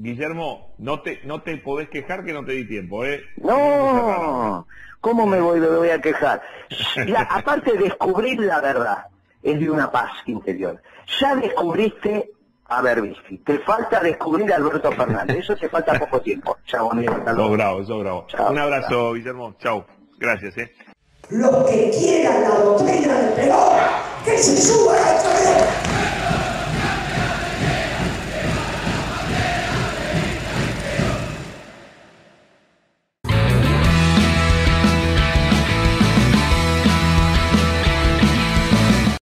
Guillermo, 0.00 0.74
no 0.78 1.02
te, 1.02 1.20
no 1.24 1.42
te 1.42 1.58
podés 1.58 1.90
quejar 1.90 2.24
que 2.24 2.32
no 2.32 2.42
te 2.44 2.52
di 2.52 2.66
tiempo, 2.66 3.04
¿eh? 3.04 3.22
No, 3.36 4.66
¿cómo 5.00 5.26
me 5.26 5.40
voy, 5.40 5.60
me 5.60 5.68
voy 5.68 5.90
a 5.90 6.00
quejar? 6.00 6.40
aparte 7.28 7.72
de 7.72 7.84
descubrir 7.84 8.40
la 8.40 8.60
verdad, 8.62 9.06
es 9.42 9.60
de 9.60 9.70
una 9.70 9.90
paz 9.90 10.10
interior. 10.24 10.80
Ya 11.20 11.36
descubriste 11.36 12.30
a 12.64 12.80
Berbisky. 12.80 13.38
Te 13.38 13.58
falta 13.58 14.00
descubrir 14.00 14.50
a 14.52 14.56
Alberto 14.56 14.90
Fernández. 14.92 15.38
Eso 15.38 15.56
te 15.56 15.68
falta 15.68 15.98
poco 15.98 16.20
tiempo. 16.20 16.56
Chao, 16.64 16.90
amigo. 16.92 17.12
Sos 17.12 17.50
bravo, 17.50 17.84
sos 17.84 18.00
bravo. 18.00 18.26
Un 18.48 18.58
abrazo, 18.58 19.12
Guillermo. 19.12 19.54
Chao. 19.58 19.84
Gracias, 20.18 20.56
eh. 20.56 20.72
Los 21.30 21.70
que 21.70 21.90
quieran 21.90 22.42
la 22.42 22.58
doctrina 22.58 23.14
del 23.18 23.32
peor, 23.34 23.72
que 24.24 24.38
se 24.38 24.56
suban 24.56 24.96
a 24.96 25.14
esta 25.14 25.89